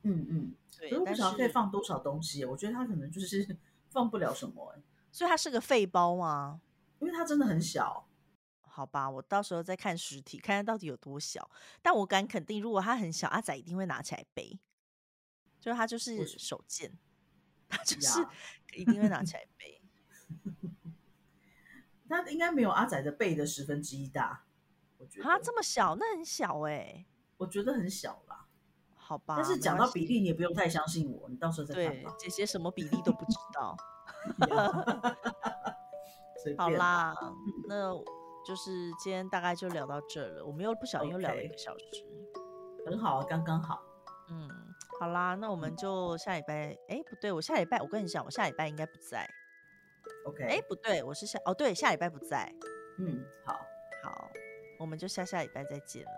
[0.01, 0.53] 嗯嗯。
[0.79, 3.55] 对可是，我不但晓得可以放多少东西，我觉得它可能就是
[3.91, 4.81] 放不了什么、欸，
[5.11, 6.59] 所以它是个废包吗？
[6.99, 8.07] 因为它真的很小。
[8.75, 11.47] 好吧，我到时候再看实体，看看到底有多小。
[11.79, 14.59] 但我敢肯定，如果它很小，阿仔一定会拿起来背，
[15.59, 16.91] 就是它就是手贱，
[17.69, 18.27] 它就 是
[18.75, 19.79] 一定会拿起来背。
[22.09, 24.43] 它应该没有阿仔的背的十分之一大，
[24.97, 25.29] 我觉得。
[25.29, 27.05] 啊，这么小，那很小哎、
[27.37, 28.47] 我觉得很小啦。
[28.95, 32.15] 好吧，但是讲到比例，你也不用太相信我，你到时候再看吧。
[32.17, 33.77] 姐姐什么比例都不知道。
[36.57, 37.15] 好，啦，
[37.67, 37.93] 那
[38.45, 40.45] 就是今天大概就聊到这了。
[40.45, 41.85] 我们又不小心又聊了一个小时。
[42.85, 43.81] 很好啊，刚刚好。
[44.29, 44.49] 嗯，
[44.99, 49.29] 好啦，那我们就下礼拜，哎，不对，我下礼拜我跟你讲，我下礼拜应该不在。
[50.25, 52.51] OK，哎，不对，我是下，哦，对，下礼拜不在。
[52.99, 53.53] 嗯，好，
[54.03, 54.29] 好，
[54.79, 56.11] 我们就下下礼拜再见了。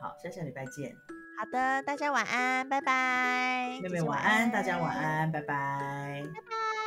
[0.00, 0.94] 好，下下礼拜见。
[1.38, 3.80] 好的，大家晚安，拜拜。
[3.82, 4.96] 妹妹晚安，大家晚。
[4.96, 6.22] 安，拜拜。
[6.24, 6.83] 拜拜。